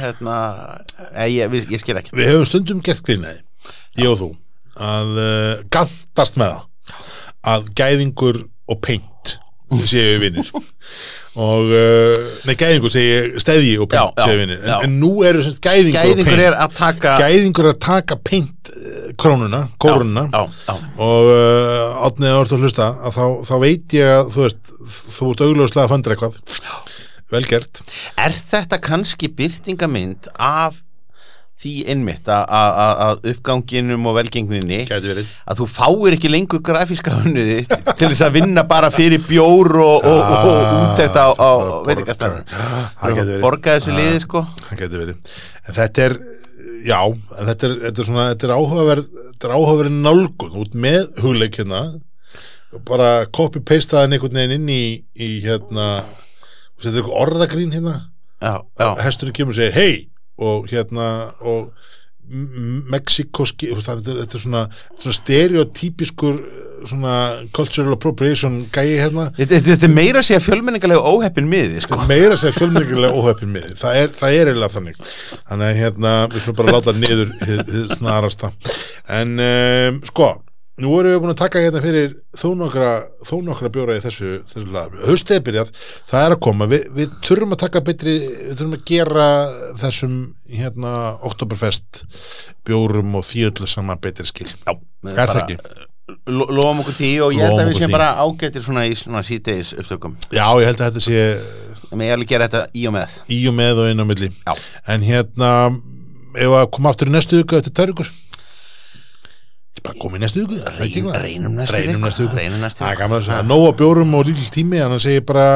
[0.00, 0.38] hérna,
[1.12, 3.40] eh, ég, ég, ég skil ekki Við hefum stundum gett grínaði,
[4.02, 4.30] ég og þú
[4.76, 6.64] að uh, gantast með það
[7.46, 9.36] að gæðingur og peint
[9.86, 10.50] séu vinnir
[11.36, 15.60] og uh, nei, gæðingur segi steðji og peint séu vinnir en, en nú eru semst
[15.64, 20.28] gæðingur, og gæðingur peint er að taka gæðingur er að taka peint uh, krónuna, kórununa.
[20.38, 24.74] og uh, átnið að orða að hlusta að þá, þá veit ég að þú veist
[25.16, 26.40] þú ert augljóslega að fandra eitthvað.
[27.32, 27.80] Vel gert.
[28.22, 30.78] Er þetta kannski byrtingamynd af
[31.56, 34.82] því innmitt að- uppganginum og velgengninni
[35.48, 37.62] að þú fáir ekki lengur grafíska hönnuði
[37.96, 41.52] til þess að vinna bara fyrir bjór og, og, og, og útækt á, á
[43.16, 43.40] gæti verið.
[43.46, 44.42] borga þessu liði sko.
[45.78, 46.16] þetta er,
[46.84, 47.00] já,
[47.46, 50.54] þetta er, þetta er svona, þetta er áhugaverð Þetta er áhugaverð nálgun.
[50.62, 51.80] Út með hugleik hérna
[52.88, 54.84] bara copy-pastaðan einhvern veginn inn í,
[55.20, 55.88] í hérna
[56.80, 57.96] þetta er orðagrín hérna.
[58.40, 59.92] Já, já, hesturinn kemur og segir hei
[60.36, 61.70] og hérna og
[62.90, 64.62] Mexikoski þetta, þetta er svona,
[64.98, 66.40] svona stereotypiskur
[66.90, 67.12] svona
[67.54, 69.28] cultural appropriation gæi hérna.
[69.36, 72.00] Þetta, þetta er meira að segja fjölmenningarlega óheppin miði sko.
[72.10, 74.98] meira að segja fjölmyndilega óhefpin með það er, það er eiginlega þannig.
[75.36, 77.32] Þannig að hérna, við skulum bara láta niður
[77.94, 78.52] snarasta.
[79.20, 80.32] En um, sko,
[80.82, 82.88] nú erum við búin að taka hérna fyrir þó nokkra
[83.24, 84.92] þó nokkra bjóra í þessu, þessu lag.
[85.08, 85.70] Haustið er byrjað,
[86.10, 86.68] það er að koma.
[86.68, 89.28] Við, við þurfum að taka betri, við þurfum að gera
[89.80, 90.18] þessum
[90.52, 90.92] hérna
[91.30, 92.02] Oktoberfest
[92.68, 94.48] bjórum og því öllu saman betri skil.
[94.66, 94.74] Já,
[95.14, 95.58] er það ekki?
[96.30, 99.24] Lo- Lofum okkur því og ég held að við séum bara ágættir svona í svona
[99.26, 100.12] síðdeis upptökum.
[100.30, 101.24] Já, ég held að þetta sé
[101.94, 103.16] en ég alveg gera þetta í og með.
[103.32, 104.28] Í og með og inn á milli.
[104.46, 104.54] Já.
[104.94, 105.50] en hérna
[106.36, 108.25] ef að koma aftur í næstu viku eftir tærugur ekki
[109.84, 111.16] bara koma í næstu eitthvað?
[111.24, 114.82] Reynum reynum næstu næstu það er gaman að segja nóg að bjórum og lítill tími
[114.82, 115.48] þannig að segja bara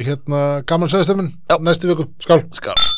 [0.00, 1.58] hérna gaman sæðistemmin Já.
[1.60, 2.44] næstu viku, skál.
[2.54, 2.93] Skál